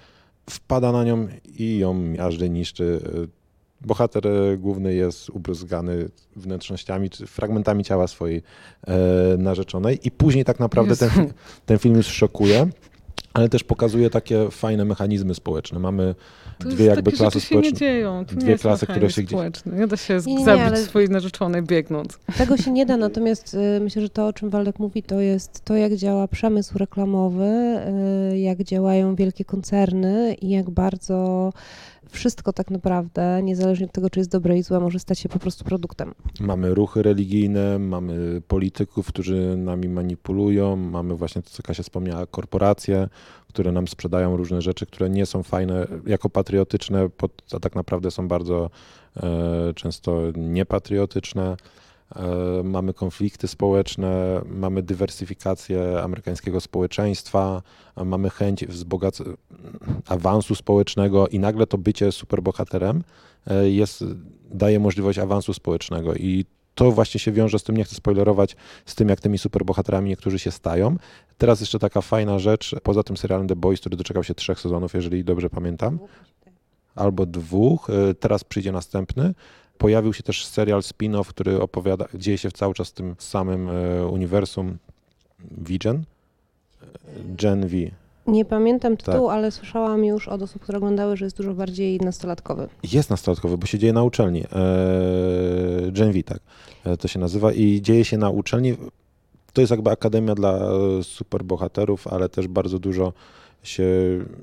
[0.49, 1.27] wpada na nią
[1.57, 3.01] i ją miażdży, niszczy.
[3.81, 8.43] Bohater e, główny jest ubryzgany wnętrznościami, czy fragmentami ciała swojej
[8.87, 8.93] e,
[9.37, 11.33] narzeczonej i później tak naprawdę ten,
[11.65, 12.67] ten film już szokuje,
[13.35, 15.79] ale też pokazuje takie fajne mechanizmy społeczne.
[15.79, 16.15] Mamy
[16.59, 17.79] To dwie jest jakby takie klasy rzeczy się nie społeczne.
[17.79, 18.25] dzieją.
[18.25, 19.65] To Dwie nie klasy, które się gdzieś-.
[19.65, 22.19] Nie da się Nie, nie, zabić ale- swojej narzeczonej biegnąc.
[22.37, 25.65] Tego się nie da, natomiast y, myślę, że to, o czym Waldek mówi, to jest
[25.65, 27.77] to, jak działa przemysł reklamowy,
[28.33, 31.53] y, jak działają wielkie koncerny i jak bardzo
[32.15, 35.39] wszystko tak naprawdę, niezależnie od tego, czy jest dobre i złe, może stać się po
[35.39, 36.13] prostu produktem.
[36.39, 43.09] Mamy ruchy religijne, mamy polityków, którzy nami manipulują, mamy właśnie to, co Kasia wspomniała, korporacje,
[43.47, 47.09] które nam sprzedają różne rzeczy, które nie są fajne jako patriotyczne,
[47.51, 48.69] a tak naprawdę są bardzo
[49.17, 51.57] e, często niepatriotyczne.
[52.15, 57.61] E, mamy konflikty społeczne, mamy dywersyfikację amerykańskiego społeczeństwa,
[57.95, 59.35] a mamy chęć wzbogac-
[60.07, 63.03] awansu społecznego i nagle to bycie superbohaterem
[63.47, 64.03] e, jest,
[64.51, 66.45] daje możliwość awansu społecznego i
[66.75, 68.55] to właśnie się wiąże z tym, nie chcę spoilerować,
[68.85, 70.95] z tym, jak tymi superbohaterami niektórzy się stają.
[71.37, 74.93] Teraz jeszcze taka fajna rzecz, poza tym serialem The Boys, który doczekał się trzech sezonów,
[74.93, 75.99] jeżeli dobrze pamiętam,
[76.95, 79.33] albo dwóch, e, teraz przyjdzie następny.
[79.77, 84.07] Pojawił się też serial spin-off, który opowiada, dzieje się cały czas w tym samym e,
[84.07, 84.77] uniwersum
[85.51, 86.03] Vigen,
[87.17, 87.75] Gen V.
[88.27, 92.67] Nie pamiętam tytułu, ale słyszałam już od osób, które oglądały, że jest dużo bardziej nastolatkowy.
[92.93, 94.39] Jest nastolatkowy, bo się dzieje na uczelni.
[94.39, 96.39] Eee, Gen V, tak,
[96.83, 98.75] e, to się nazywa i dzieje się na uczelni.
[99.53, 103.13] To jest jakby akademia dla e, superbohaterów, ale też bardzo dużo
[103.67, 103.83] się,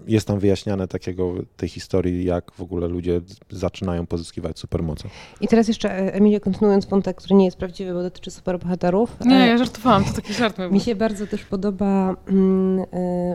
[0.06, 3.20] jest tam wyjaśniane takiego, tej historii, jak w ogóle ludzie
[3.50, 5.08] zaczynają pozyskiwać supermoce.
[5.40, 9.16] I teraz jeszcze, e, Emilia, kontynuując wątek, który nie jest prawdziwy, bo dotyczy superbohaterów.
[9.24, 12.84] Nie, e, ja żartowałam, to taki żart Mi się bardzo też podoba, mm, y,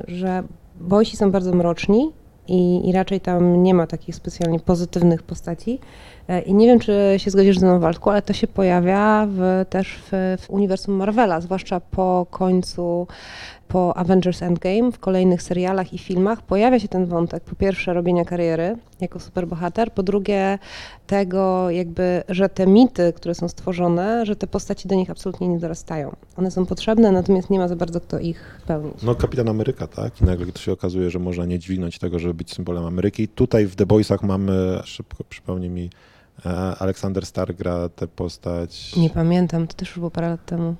[0.07, 0.43] że
[0.79, 2.11] boysi są bardzo mroczni
[2.47, 5.79] i, i raczej tam nie ma takich specjalnie pozytywnych postaci.
[6.28, 9.65] E, I nie wiem, czy się zgodzisz ze mną, Waldku, ale to się pojawia w,
[9.69, 13.07] też w, w uniwersum Marvela, zwłaszcza po końcu,
[13.67, 18.25] po Avengers Endgame, w kolejnych serialach i filmach pojawia się ten wątek, po pierwsze robienia
[18.25, 20.59] kariery jako superbohater, po drugie
[21.07, 25.59] tego jakby, że te mity, które są stworzone, że te postaci do nich absolutnie nie
[25.59, 26.15] dorastają.
[26.38, 29.03] One są potrzebne, natomiast nie ma za bardzo kto ich pełnić.
[29.03, 30.21] No Kapitan Ameryka, tak?
[30.21, 33.28] I nagle to się okazuje, że można nie dźwignąć tego, żeby być symbolem Ameryki.
[33.28, 35.89] Tutaj w The Boysach mamy, szybko przypomnij mi,
[36.79, 38.95] Aleksander Starr gra tę postać.
[38.95, 40.75] Nie pamiętam, to też już było parę lat temu.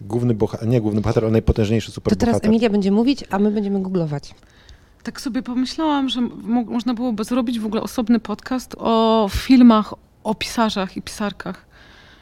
[0.00, 2.28] Główny bohater, nie główny bohater, ale najpotężniejszy To superbohater.
[2.28, 4.34] teraz Emilia będzie mówić, a my będziemy googlować.
[5.02, 10.34] Tak sobie pomyślałam, że mo- można byłoby zrobić w ogóle osobny podcast o filmach, o
[10.34, 11.66] pisarzach i pisarkach,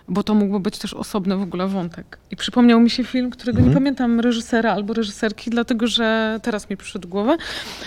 [0.09, 2.19] bo to mógłby być też osobny w ogóle wątek.
[2.31, 3.83] I przypomniał mi się film, którego nie Mhm.
[3.85, 7.37] pamiętam reżysera albo reżyserki, dlatego że teraz mi przyszedł do głowy.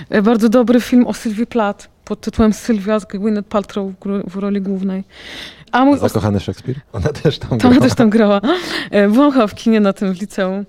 [0.09, 3.91] E, Bardzo dobry film o Sylwii Plath pod tytułem Sylwia z Gwyneth Paltrow
[4.27, 5.03] w, roli głównej.
[5.71, 6.75] A mój Zakochany Szekspir?
[6.93, 7.87] Ona też tam to ona grała.
[7.87, 8.41] też tam grała.
[8.91, 10.65] E, Byłam chyba w kinie na tym w liceum.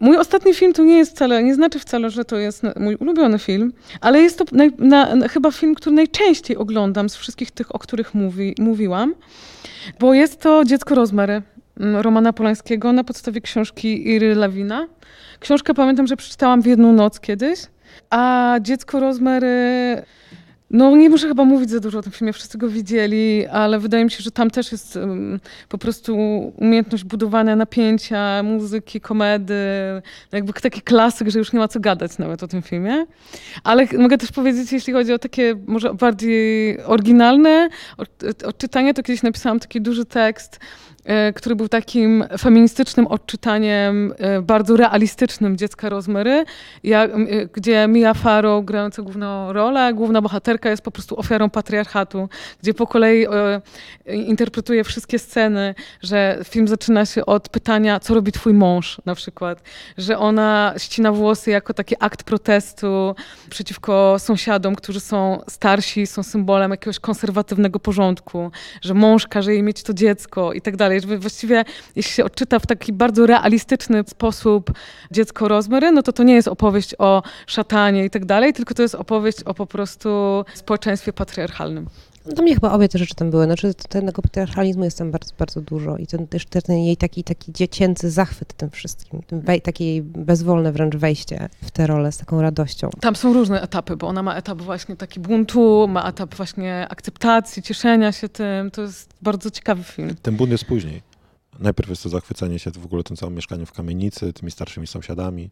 [0.00, 3.38] Mój ostatni film to nie jest wcale, nie znaczy wcale, że to jest mój ulubiony
[3.38, 7.74] film, ale jest to naj, na, na, chyba film, który najczęściej oglądam z wszystkich tych,
[7.74, 9.14] o których mówi, mówiłam,
[10.00, 11.42] bo jest to Dziecko Rozmary
[11.80, 14.86] mm, Romana Polańskiego na podstawie książki Iry Lawina.
[15.40, 17.60] Książkę pamiętam, że przeczytałam w jedną noc kiedyś,
[18.10, 20.02] a Dziecko Rozmary...
[20.70, 24.04] No nie muszę chyba mówić za dużo o tym filmie, wszyscy go widzieli, ale wydaje
[24.04, 26.16] mi się, że tam też jest um, po prostu
[26.56, 29.54] umiejętność budowania napięcia, muzyki, komedy,
[30.32, 33.06] jakby taki klasyk, że już nie ma co gadać nawet o tym filmie.
[33.64, 39.22] Ale mogę też powiedzieć, jeśli chodzi o takie może bardziej oryginalne od- odczytanie, to kiedyś
[39.22, 40.60] napisałam taki duży tekst
[41.34, 45.88] który był takim feministycznym odczytaniem e, bardzo realistycznym dziecka
[47.02, 52.28] m, e, gdzie Mia Farrow grająca główną rolę, główna bohaterka jest po prostu ofiarą patriarchatu,
[52.62, 53.60] gdzie po kolei e,
[54.16, 59.62] interpretuje wszystkie sceny, że film zaczyna się od pytania, co robi twój mąż na przykład,
[59.98, 63.14] że ona ścina włosy jako taki akt protestu
[63.50, 68.50] przeciwko sąsiadom, którzy są starsi, są symbolem jakiegoś konserwatywnego porządku,
[68.82, 70.89] że mąż każe jej mieć to dziecko i tak dalej.
[70.98, 71.64] Że Właściwie
[71.96, 74.70] jeśli się odczyta w taki bardzo realistyczny sposób
[75.10, 78.82] dziecko Rosemary, no to to nie jest opowieść o szatanie i tak dalej, tylko to
[78.82, 81.86] jest opowieść o po prostu społeczeństwie patriarchalnym.
[82.30, 83.44] No to mnie chyba obie te rzeczy tam były.
[83.44, 87.52] Znaczy tego patriarchalizmu jest tam bardzo, bardzo dużo i ten, też ten jej taki, taki
[87.52, 92.18] dziecięcy zachwyt tym wszystkim, tym wej, takie jej bezwolne wręcz wejście w tę rolę z
[92.18, 92.90] taką radością.
[93.00, 97.62] Tam są różne etapy, bo ona ma etap właśnie taki buntu, ma etap właśnie akceptacji,
[97.62, 98.70] cieszenia się tym.
[98.70, 100.14] To jest bardzo ciekawy film.
[100.22, 101.02] Ten bunt jest później.
[101.58, 105.50] Najpierw jest to zachwycenie się w ogóle tym całym mieszkaniem w kamienicy, tymi starszymi sąsiadami.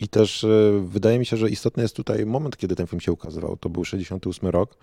[0.00, 0.48] I też e,
[0.84, 3.56] wydaje mi się, że istotny jest tutaj moment, kiedy ten film się ukazywał.
[3.56, 4.76] To był 68 rok,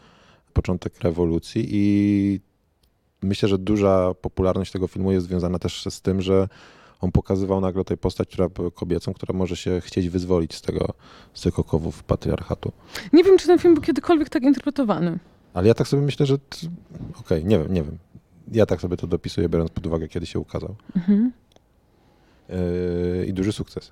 [0.51, 2.39] początek rewolucji i
[3.21, 6.47] myślę, że duża popularność tego filmu jest związana też z tym, że
[7.01, 10.93] on pokazywał nagle tutaj postać, która była kobiecą, która może się chcieć wyzwolić z tego,
[11.33, 12.71] z tych okowów patriarchatu.
[13.13, 15.19] Nie wiem, czy ten film był kiedykolwiek tak interpretowany.
[15.53, 16.37] Ale ja tak sobie myślę, że
[17.19, 17.97] okej, nie wiem, nie wiem.
[18.51, 20.75] Ja tak sobie to dopisuję, biorąc pod uwagę, kiedy się ukazał.
[20.95, 21.31] Mhm.
[22.49, 23.91] Yy, i duży sukces.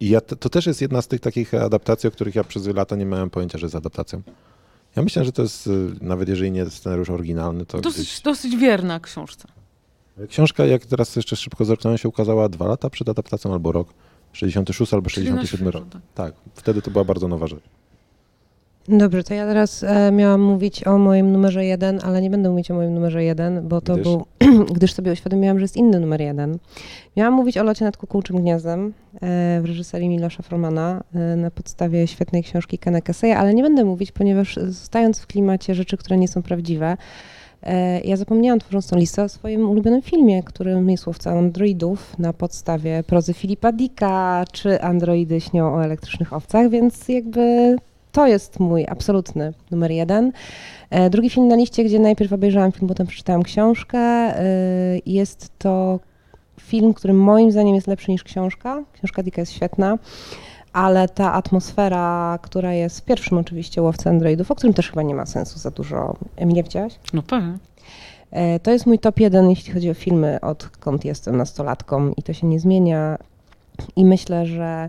[0.00, 2.66] I ja, to, to też jest jedna z tych takich adaptacji, o których ja przez
[2.66, 4.22] lata nie miałem pojęcia, że jest adaptacją.
[4.96, 8.20] Ja myślę, że to jest, yy, nawet jeżeli nie scenariusz oryginalny, to Dosyć, gdzieś...
[8.20, 9.48] dosyć wierna książce.
[10.28, 13.88] Książka, jak teraz jeszcze szybko zerknąłem, się ukazała dwa lata przed adaptacją albo rok.
[14.32, 15.88] 66 albo Czyli na 67 świeżo, rok.
[15.92, 16.02] tak.
[16.14, 17.62] Tak, wtedy to była bardzo nowa rzecz.
[18.88, 22.70] Dobrze, to ja teraz e, miałam mówić o moim numerze jeden, ale nie będę mówić
[22.70, 24.04] o moim numerze jeden, bo to Gdyż?
[24.04, 24.24] był,
[24.76, 26.58] gdyż sobie uświadomiłam, że jest inny numer jeden.
[27.16, 32.06] Miałam mówić o locie nad kukułczym gniazdem e, w reżyserii Milosza Formana e, na podstawie
[32.06, 36.16] świetnej książki Kena Kaseya, ale nie będę mówić, ponieważ e, zostając w klimacie rzeczy, które
[36.16, 36.96] nie są prawdziwe,
[37.62, 42.32] e, ja zapomniałam, tworząc tą listę, o swoim ulubionym filmie, którym jest Łowca Androidów na
[42.32, 47.76] podstawie prozy Filipa Dicka, czy Androidy śnią o elektrycznych owcach, więc jakby
[48.16, 50.32] to jest mój absolutny numer jeden.
[50.90, 54.42] E, Drugi film na liście, gdzie najpierw obejrzałam film, potem przeczytałam książkę, e,
[55.06, 56.00] jest to
[56.60, 58.82] film, który moim zdaniem jest lepszy niż książka.
[58.92, 59.98] Książka Dicka jest świetna,
[60.72, 65.14] ale ta atmosfera, która jest w pierwszym oczywiście Łowcy Androidów, o którym też chyba nie
[65.14, 66.16] ma sensu za dużo.
[66.36, 66.98] Emilia, widziałaś?
[67.12, 67.58] No pewnie.
[68.30, 72.32] E, To jest mój top jeden, jeśli chodzi o filmy, odkąd jestem nastolatką i to
[72.32, 73.18] się nie zmienia.
[73.96, 74.88] I myślę, że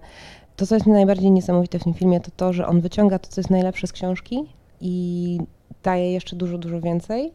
[0.58, 3.42] to, co jest najbardziej niesamowite w tym filmie, to to, że on wyciąga to, co
[3.42, 4.44] jest najlepsze z książki
[4.82, 5.40] i
[5.84, 7.32] daje jeszcze dużo, dużo więcej.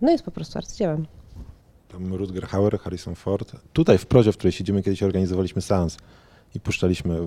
[0.00, 1.06] No jest po prostu arcydziełem.
[1.88, 3.52] Tam Rutger Hauer, Harrison Ford.
[3.72, 5.96] Tutaj w prozie, w której siedzimy, kiedyś organizowaliśmy seans
[6.54, 7.22] i puszczaliśmy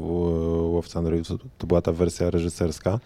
[0.69, 1.41] Łowca Androidów.
[1.57, 2.99] To była ta wersja reżyserska.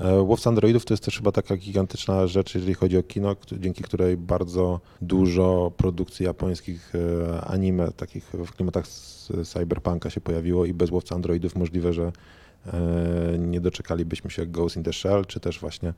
[0.00, 3.82] E, Łowca Androidów to jest też chyba taka gigantyczna rzecz, jeżeli chodzi o kino, dzięki
[3.82, 8.88] której bardzo dużo produkcji japońskich e, anime, takich w klimatach
[9.44, 12.12] cyberpunka się pojawiło i bez Łowca Androidów możliwe, że
[12.66, 15.94] e, nie doczekalibyśmy się Ghost in the Shell, czy też właśnie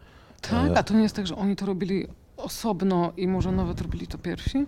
[0.50, 0.76] Tak?
[0.76, 4.18] A to nie jest tak, że oni to robili osobno i może nawet robili to
[4.18, 4.66] pierwsi?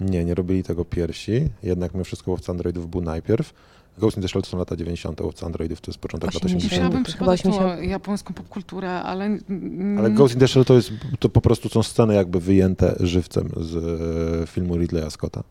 [0.00, 3.54] Nie, nie robili tego pierwsi, jednak mimo wszystko Łowca Androidów był najpierw.
[3.98, 6.64] Ghost in the Shell to są lata 90., Łowca Androidów to jest początek lat 80.
[6.64, 6.72] 80.
[6.72, 7.90] Musiałabym to przebadać chyba tą 80.
[7.90, 9.24] japońską popkulturę, ale...
[9.24, 12.94] mm, Ale Ghost in the Shell to, jest, to po prostu są sceny jakby wyjęte
[13.00, 15.42] żywcem z e, filmu Ridleya Scotta.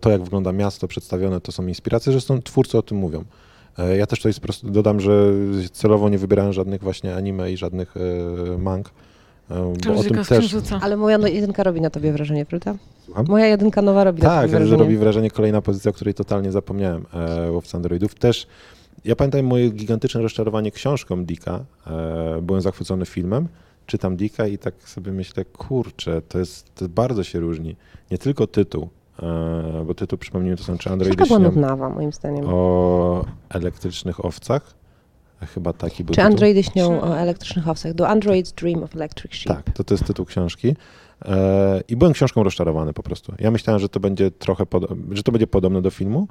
[0.00, 3.24] To jak wygląda miasto przedstawione to są inspiracje, zresztą twórcy o tym mówią.
[3.78, 5.32] E, Ja też tutaj po prostu dodam, że
[5.72, 8.90] celowo nie wybierałem żadnych właśnie anime i żadnych e, mang,
[9.86, 10.54] bo o tym też...
[10.80, 12.74] Ale moja no- jedynka robi na tobie wrażenie, prawda?
[13.04, 13.26] Słucham?
[13.28, 14.82] Moja jedynka nowa robi na Tak, tobie że wrażenie.
[14.82, 18.14] robi wrażenie kolejna pozycja, o której totalnie zapomniałem, e, Łowca Androidów.
[18.14, 18.46] Też,
[19.04, 23.48] ja pamiętam moje gigantyczne rozczarowanie książką Dicka, e, byłem zachwycony filmem,
[23.86, 27.76] czytam Dicka i tak sobie myślę, kurczę, to jest, to bardzo się różni.
[28.10, 28.88] Nie tylko tytuł,
[29.22, 32.44] e, bo tytuł, przypomnijmy, to są czy Androidy Książka była nudnawa, moim zdaniem.
[32.48, 34.74] o elektrycznych owcach.
[35.46, 36.32] Chyba taki był Czy tytuł.
[36.32, 37.94] Androidy śnią o elektrycznych owcach?
[37.94, 39.56] Do Android's Dream of Electric Sheep.
[39.56, 40.76] Tak, to, to jest tytuł książki.
[41.24, 43.34] E, I byłem książką rozczarowany po prostu.
[43.38, 44.64] Ja myślałem, że to będzie trochę,
[45.10, 46.28] że to będzie podobne do filmu.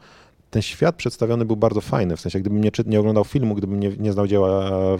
[0.50, 3.90] Ten świat przedstawiony był bardzo fajny, w sensie gdybym nie, nie oglądał filmu, gdybym nie,
[3.90, 4.98] nie znał dzieła e,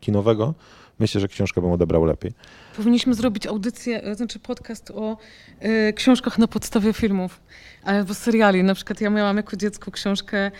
[0.00, 0.54] kinowego,
[0.98, 2.32] myślę, że książkę bym odebrał lepiej.
[2.76, 5.16] Powinniśmy zrobić audycję, e, znaczy podcast o
[5.60, 7.40] e, książkach na podstawie filmów
[7.84, 8.62] albo seriali.
[8.62, 10.50] Na przykład ja miałam jako dziecko książkę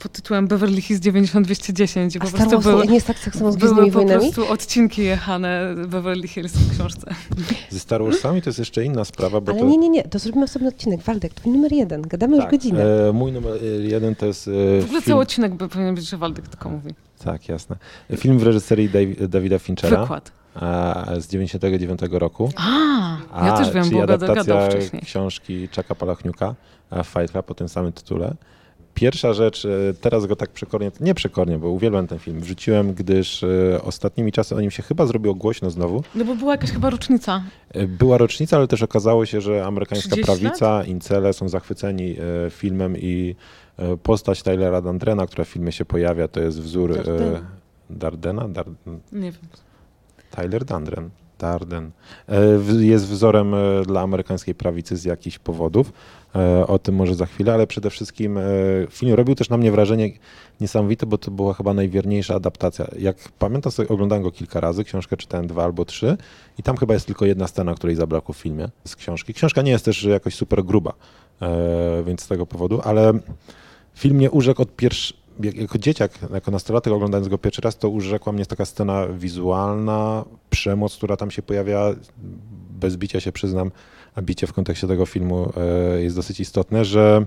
[0.00, 2.14] pod tytułem Beverly Hills 9210.
[2.16, 4.20] i A po Star Wars były, nie jest tak, samo z były Gwiezdnymi po Wojnami?
[4.32, 7.14] prostu odcinki jechane Beverly Hills w książce.
[7.70, 9.66] Ze Star Warsami to jest jeszcze inna sprawa, bo Ale to...
[9.66, 11.02] nie, nie, nie, to zrobimy osobny odcinek.
[11.02, 12.02] Waldek, twój numer jeden.
[12.02, 13.08] Gadamy już Tak, godzinę.
[13.08, 15.02] e, mój numer jeden to jest e, W ogóle film...
[15.02, 16.94] cały odcinek by powinien być, że Waldek tylko mówi.
[17.24, 17.76] Tak, jasne.
[18.16, 20.32] Film w reżyserii Davi- Davida Finchera Wykład.
[20.54, 22.50] a, z 99 roku.
[22.56, 25.02] A, ja też wiem, bo gada, adaptacja gadał wcześniej.
[25.02, 26.54] książki Chucka Palachniuka,
[26.92, 28.34] e, Fight Club o tym samym tytule.
[29.00, 29.68] Pierwsza rzecz, e,
[30.00, 34.54] teraz go tak przekornie, nie przekornie, bo uwielbiam ten film, wrzuciłem, gdyż e, ostatnimi czasy
[34.56, 36.02] o nim się chyba zrobiło głośno znowu.
[36.14, 37.42] No bo była jakaś chyba rocznica.
[37.74, 42.16] E, Była rocznica, ale też okazało się, że amerykańska 30 prawica, incele są zachwyceni
[42.50, 43.34] filmem i
[44.02, 47.40] postać Tylera Dandrena, która w filmie się pojawia, to jest wzór Dardena.
[47.90, 48.48] Dardena?
[48.48, 48.66] Dar,
[49.12, 49.42] Nie wiem.
[50.30, 51.10] Tyler Dandren.
[51.40, 51.90] Darden.
[52.28, 55.92] E, Jest wzorem e, dla amerykańskiej prawicy z jakichś powodów.
[56.34, 58.38] E, O tym może za chwilę, ale przede wszystkim
[58.90, 60.12] film robił też na mnie wrażenie
[60.60, 62.86] niesamowite, bo to była chyba najwierniejsza adaptacja.
[62.98, 66.16] Jak pamiętam, sobie oglądałem go kilka razy, książkę czytałem dwa albo trzy
[66.58, 69.34] i tam chyba jest tylko jedna scena, której zabrakło w filmie z książki.
[69.34, 70.92] Książka nie jest też jakoś super gruba,
[72.06, 73.12] więc z tego powodu, ale
[73.94, 78.32] film mnie urzekł od pierwszego jako dzieciak, jako nastolatek oglądając go pierwszy raz, to urzekła
[78.32, 81.94] mnie taka scena wizualna, przemoc, która tam się pojawia,
[82.70, 83.70] bez bicia się przyznam,
[84.14, 87.26] a bicie w kontekście tego filmu e, jest dosyć istotne, że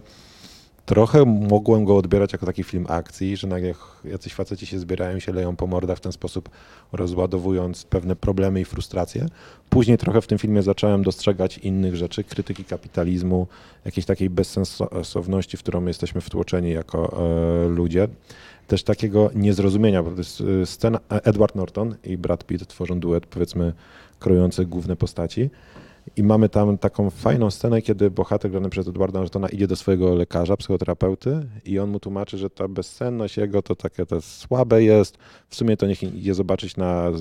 [0.85, 3.73] trochę mogłem go odbierać jako taki film akcji, że nagle
[4.05, 6.49] jacyś faceci się zbierają się leją po mordach w ten sposób,
[6.91, 9.25] rozładowując pewne problemy i frustracje.
[9.69, 13.47] Później trochę w tym filmie zacząłem dostrzegać innych rzeczy, krytyki kapitalizmu,
[13.85, 17.17] jakiejś takiej bezsensowności, w którą jesteśmy wtłoczeni jako
[17.65, 18.07] e, ludzie.
[18.67, 23.25] Też takiego niezrozumienia, bo to jest e, scena, Edward Norton i Brad Pitt tworzą duet,
[23.25, 23.73] powiedzmy,
[24.19, 25.49] krojący główne postaci.
[26.15, 30.15] I mamy tam taką fajną scenę, kiedy bohater grany przez Edwarda Nortona idzie do swojego
[30.15, 35.17] lekarza, psychoterapeuty i on mu tłumaczy, że ta bezsenność jego to takie to słabe jest.
[35.49, 37.11] W sumie to niech idzie zobaczyć na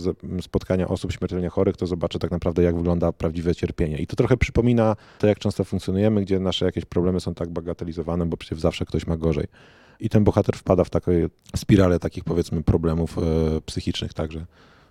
[0.40, 3.98] spotkania osób śmiertelnie chorych, to zobaczy tak naprawdę jak wygląda prawdziwe cierpienie.
[3.98, 8.26] I to trochę przypomina to, jak często funkcjonujemy, gdzie nasze jakieś problemy są tak bagatelizowane,
[8.26, 9.46] bo przecież zawsze ktoś ma gorzej.
[10.00, 11.12] I ten bohater wpada w taką
[11.56, 13.22] spiralę takich powiedzmy problemów e,
[13.66, 14.46] psychicznych także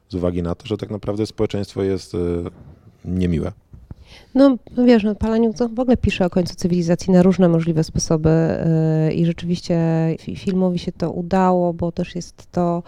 [0.09, 2.17] z uwagi na to, że tak naprawdę społeczeństwo jest e,
[3.05, 3.51] niemiłe.
[4.35, 8.29] No wiesz, no, Palaniuk w ogóle pisze o końcu cywilizacji na różne możliwe sposoby
[9.05, 9.75] yy, i rzeczywiście
[10.19, 12.83] fi- filmowi się to udało, bo też jest to...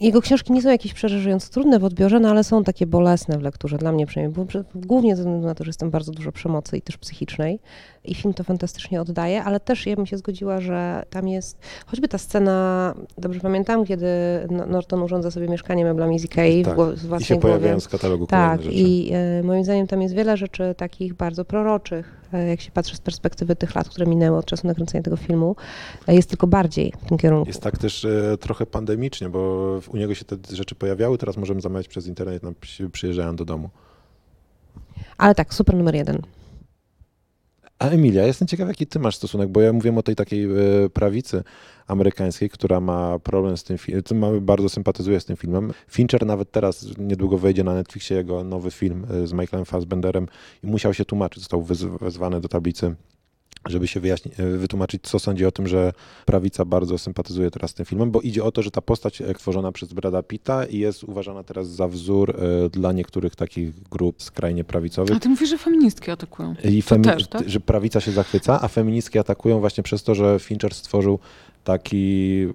[0.00, 3.42] Jego książki nie są jakieś przerażająco trudne w odbiorze, no ale są takie bolesne w
[3.42, 6.32] lekturze, dla mnie przynajmniej, bo, głównie ze względu na to, że jest tam bardzo dużo
[6.32, 7.58] przemocy i też psychicznej
[8.04, 12.08] i film to fantastycznie oddaje, ale też ja bym się zgodziła, że tam jest choćby
[12.08, 14.06] ta scena, dobrze pamiętam, kiedy
[14.50, 16.74] No- Norton urządza sobie mieszkanie meblami z Ikei Tak.
[16.74, 17.54] w, gło- w I się własnej głowie.
[17.54, 18.74] pojawiają z katalogu Tak, rzeczy.
[18.74, 22.96] i e, moim zdaniem tam jest wiele rzeczy takich bardzo proroczych, e, jak się patrzy
[22.96, 25.56] z perspektywy tych lat, które minęły od czasu nakręcenia tego filmu,
[26.08, 27.48] e, jest tylko bardziej w tym kierunku.
[27.48, 28.06] Jest tak też
[28.40, 29.40] trochę pandemicznie, bo
[29.92, 33.44] u niego się te rzeczy pojawiały, teraz możemy zamawiać przez internet, nam przy- przyjeżdżają do
[33.44, 33.70] domu.
[35.18, 36.22] Ale tak, super numer jeden.
[37.82, 40.48] A Emilia, jestem ciekaw, jaki ty masz stosunek, bo ja mówiłem o tej takiej e,
[40.92, 41.44] prawicy
[41.86, 45.72] amerykańskiej, która ma problem z tym filmem, bardzo sympatyzuje z tym filmem.
[45.88, 50.26] Fincher nawet teraz niedługo wejdzie na Netflixie jego nowy film e, z Michaelem Fassbenderem
[50.64, 51.62] i musiał się tłumaczyć, został
[52.00, 52.94] wezwany do tablicy
[53.68, 55.92] żeby się wyjaśni- e, wytłumaczyć, co sądzi o tym, że
[56.26, 59.34] prawica bardzo sympatyzuje teraz z tym filmem, bo idzie o to, że ta postać e,
[59.34, 64.64] tworzona przez Brada Pitta jest uważana teraz za wzór e, dla niektórych takich grup skrajnie
[64.64, 65.16] prawicowych.
[65.16, 66.54] A ty mówisz, że feministki atakują.
[66.64, 67.48] I femi- też, tak?
[67.48, 71.18] że prawica się zachwyca, a feministki atakują właśnie przez to, że Fincher stworzył
[71.64, 72.46] taki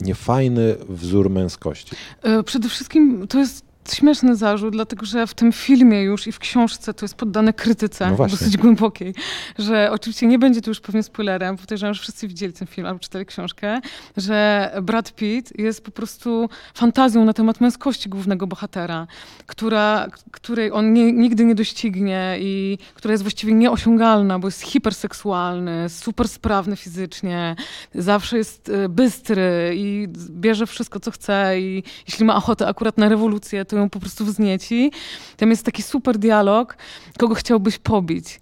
[0.00, 1.96] niefajny wzór męskości.
[2.44, 6.94] Przede wszystkim to jest śmieszny zarzut, dlatego że w tym filmie już i w książce
[6.94, 9.14] to jest poddane krytyce No dosyć głębokiej,
[9.58, 12.98] że oczywiście nie będzie to już pewnie spoilerem, podejrzewam, że wszyscy widzieli ten film albo
[12.98, 13.80] czytali książkę,
[14.16, 19.06] że Brad Pitt jest po prostu fantazją na temat męskości głównego bohatera,
[19.46, 25.88] która, której on nie, nigdy nie doścignie i która jest właściwie nieosiągalna, bo jest hiperseksualny,
[25.88, 27.56] super sprawny fizycznie,
[27.94, 33.08] zawsze jest e, bystry i bierze wszystko, co chce i jeśli ma ochotę akurat na
[33.08, 34.92] rewolucję, to ją po prostu wznieci.
[35.36, 36.76] Tam jest taki super dialog,
[37.18, 38.40] kogo chciałbyś pobić,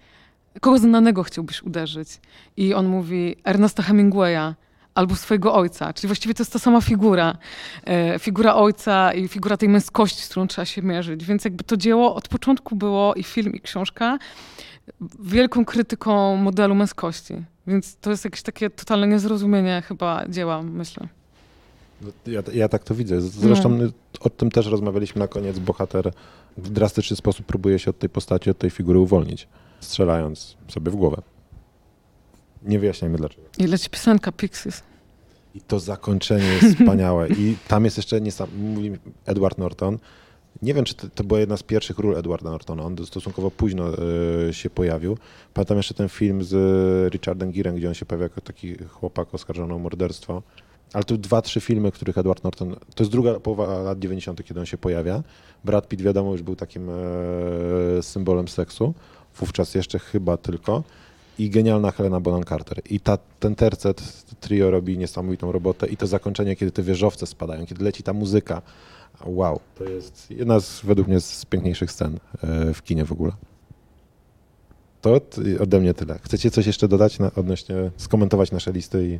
[0.60, 2.08] kogo znanego chciałbyś uderzyć.
[2.56, 4.54] I on mówi Ernesta Hemingwaya,
[4.94, 7.36] albo swojego ojca, czyli właściwie to jest ta sama figura.
[7.84, 11.24] E, figura ojca i figura tej męskości, z którą trzeba się mierzyć.
[11.24, 14.18] Więc jakby to dzieło od początku było i film, i książka
[15.20, 17.34] wielką krytyką modelu męskości.
[17.66, 21.08] Więc to jest jakieś takie totalne niezrozumienie chyba dzieła, myślę.
[22.02, 23.20] No, Ja, ja tak to widzę.
[23.20, 23.78] Zresztą
[24.20, 25.58] o tym też rozmawialiśmy na koniec.
[25.58, 26.12] Bohater
[26.56, 29.48] w drastyczny sposób próbuje się od tej postaci, od tej figury uwolnić,
[29.80, 31.22] strzelając sobie w głowę.
[32.62, 33.42] Nie wyjaśniajmy dlaczego.
[33.58, 34.82] I leci piosenka Pixies.
[35.54, 37.28] I to zakończenie jest wspaniałe.
[37.28, 38.48] I tam jest jeszcze niesam...
[38.58, 38.92] mówi
[39.26, 39.98] Edward Norton.
[40.62, 42.82] Nie wiem, czy to, to była jedna z pierwszych ról Edwarda Nortona.
[42.82, 43.84] On stosunkowo późno
[44.48, 45.18] e, się pojawił.
[45.54, 49.34] Pamiętam jeszcze ten film z e, Richardem Girem, gdzie on się pojawia jako taki chłopak
[49.34, 50.42] oskarżony o morderstwo.
[50.92, 52.74] Ale tu dwa, trzy filmy, których Edward Norton.
[52.94, 55.22] To jest druga połowa lat 90., kiedy on się pojawia.
[55.64, 58.94] Brad Pitt, wiadomo, już był takim e, symbolem seksu.
[59.36, 60.82] Wówczas jeszcze chyba tylko.
[61.38, 62.80] I genialna Helena Bonham Carter.
[62.90, 64.02] I ta, ten tercet,
[64.40, 65.86] trio robi niesamowitą robotę.
[65.86, 68.62] I to zakończenie, kiedy te wieżowce spadają, kiedy leci ta muzyka.
[69.24, 69.60] Wow.
[69.78, 73.32] To jest jedna z, według mnie, z piękniejszych scen e, w kinie w ogóle.
[75.00, 76.18] To od- ode mnie tyle.
[76.22, 79.18] Chcecie coś jeszcze dodać na, odnośnie, skomentować nasze listy i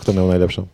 [0.00, 0.66] kto miał najlepszą?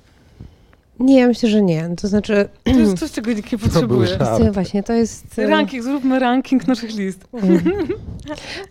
[1.00, 1.90] Nie, ja myślę, że nie.
[2.00, 4.06] To znaczy, To jest coś, czego nikt nie potrzebuje.
[4.06, 4.42] żart.
[4.52, 5.38] właśnie, to jest...
[5.38, 7.28] e, Ranking, zróbmy ranking naszych list.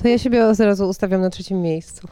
[0.01, 2.07] To ja siebie od razu ustawiam na trzecim miejscu.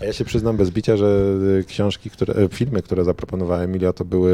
[0.00, 3.92] A ja się przyznam bez bicia, że y, książki, które, e, filmy, które zaproponowała Emilia,
[3.92, 4.32] to były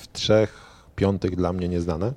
[0.00, 0.60] w trzech
[0.96, 2.12] piątych dla mnie nieznane.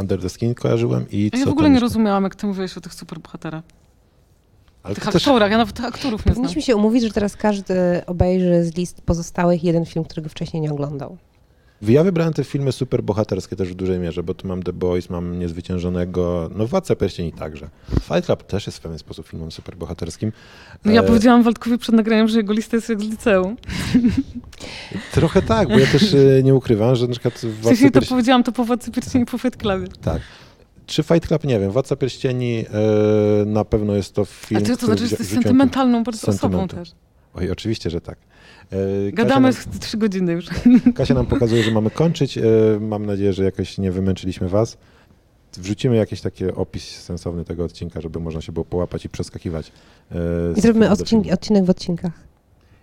[0.00, 2.76] Under the Skin kojarzyłem i A ja co w ogóle nie rozumiałam, jak ty mówiłeś
[2.78, 3.64] o tych superbohaterach.
[4.88, 6.34] Ale Tych to też, aktorach, ja nawet aktorów nie znam.
[6.34, 7.74] Powinniśmy się umówić, że teraz każdy
[8.06, 11.16] obejrzy z list pozostałych jeden film, którego wcześniej nie oglądał.
[11.82, 15.10] ja wybrałem te filmy super bohaterskie też w dużej mierze, bo tu mam The Boys,
[15.10, 17.68] mam Niezwyciężonego, no Władca Pierścieni także.
[18.00, 20.32] Fight Club też jest w pewien sposób filmem super bohaterskim.
[20.84, 23.56] No ja E, powiedziałam Waldkowi przed nagraniem, że jego lista jest jak z liceum.
[25.12, 28.16] Trochę tak, bo ja też e, nie ukrywam, że na przykład Władca Wcześniej to Pierścieni...
[28.16, 29.88] powiedziałam to po Władcy Pierścieni po Fight Clubie.
[30.02, 30.22] Tak.
[30.88, 31.44] Czy Fight Club?
[31.44, 31.70] Nie wiem.
[31.70, 32.64] Władca Pierścieni
[33.40, 36.38] e, na pewno jest to film, A ty to znaczy, że jesteś sentymentalną bardzo osobą
[36.40, 36.76] sentymentu.
[36.76, 36.92] też.
[37.34, 38.18] Oj, oczywiście, że tak.
[39.08, 40.46] E, Gadamy Kasia trzy godziny już.
[40.66, 42.38] nam, Kasia nam pokazuje, że mamy kończyć.
[42.38, 42.42] E,
[42.80, 44.76] mam nadzieję, że jakoś nie wymęczyliśmy was.
[45.56, 49.72] Wrzucimy jakiś taki opis sensowny tego odcinka, żeby można się było połapać i przeskakiwać.
[50.10, 50.14] e,
[50.54, 51.34] z I zrobimy filmu do odcink, filmu.
[51.34, 52.12] odcinek w odcinkach.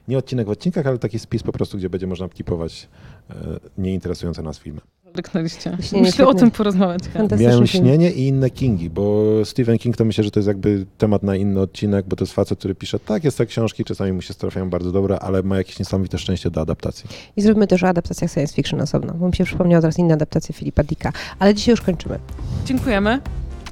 [0.07, 2.87] Nie odcinek w odcinkach, ale taki spis po prostu, gdzie będzie można tipować
[3.29, 3.33] e,
[3.77, 4.81] nieinteresujące nas filmy.
[5.15, 5.77] Ryknęliście.
[5.81, 7.03] Śnienie Myślę o tym porozmawiać.
[7.39, 11.23] Miałem śnienie i inne Kingi, bo Stephen King to myślę, że to jest jakby temat
[11.23, 14.21] na inny odcinek, bo to jest facet, który pisze, tak, jest te książki, czasami mu
[14.21, 17.09] się trafiają bardzo dobre, ale ma jakieś niesamowite szczęście do adaptacji.
[17.37, 20.55] I zrobimy też o adaptacjach science fiction osobno, bo mi się przypomniała teraz inna adaptacja
[20.55, 21.11] Filipa Dicka.
[21.39, 22.19] Ale dzisiaj już kończymy.
[22.65, 23.21] Dziękujemy.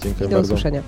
[0.04, 0.54] Dziękuję Do bardzo.
[0.54, 0.82] usłyszenia.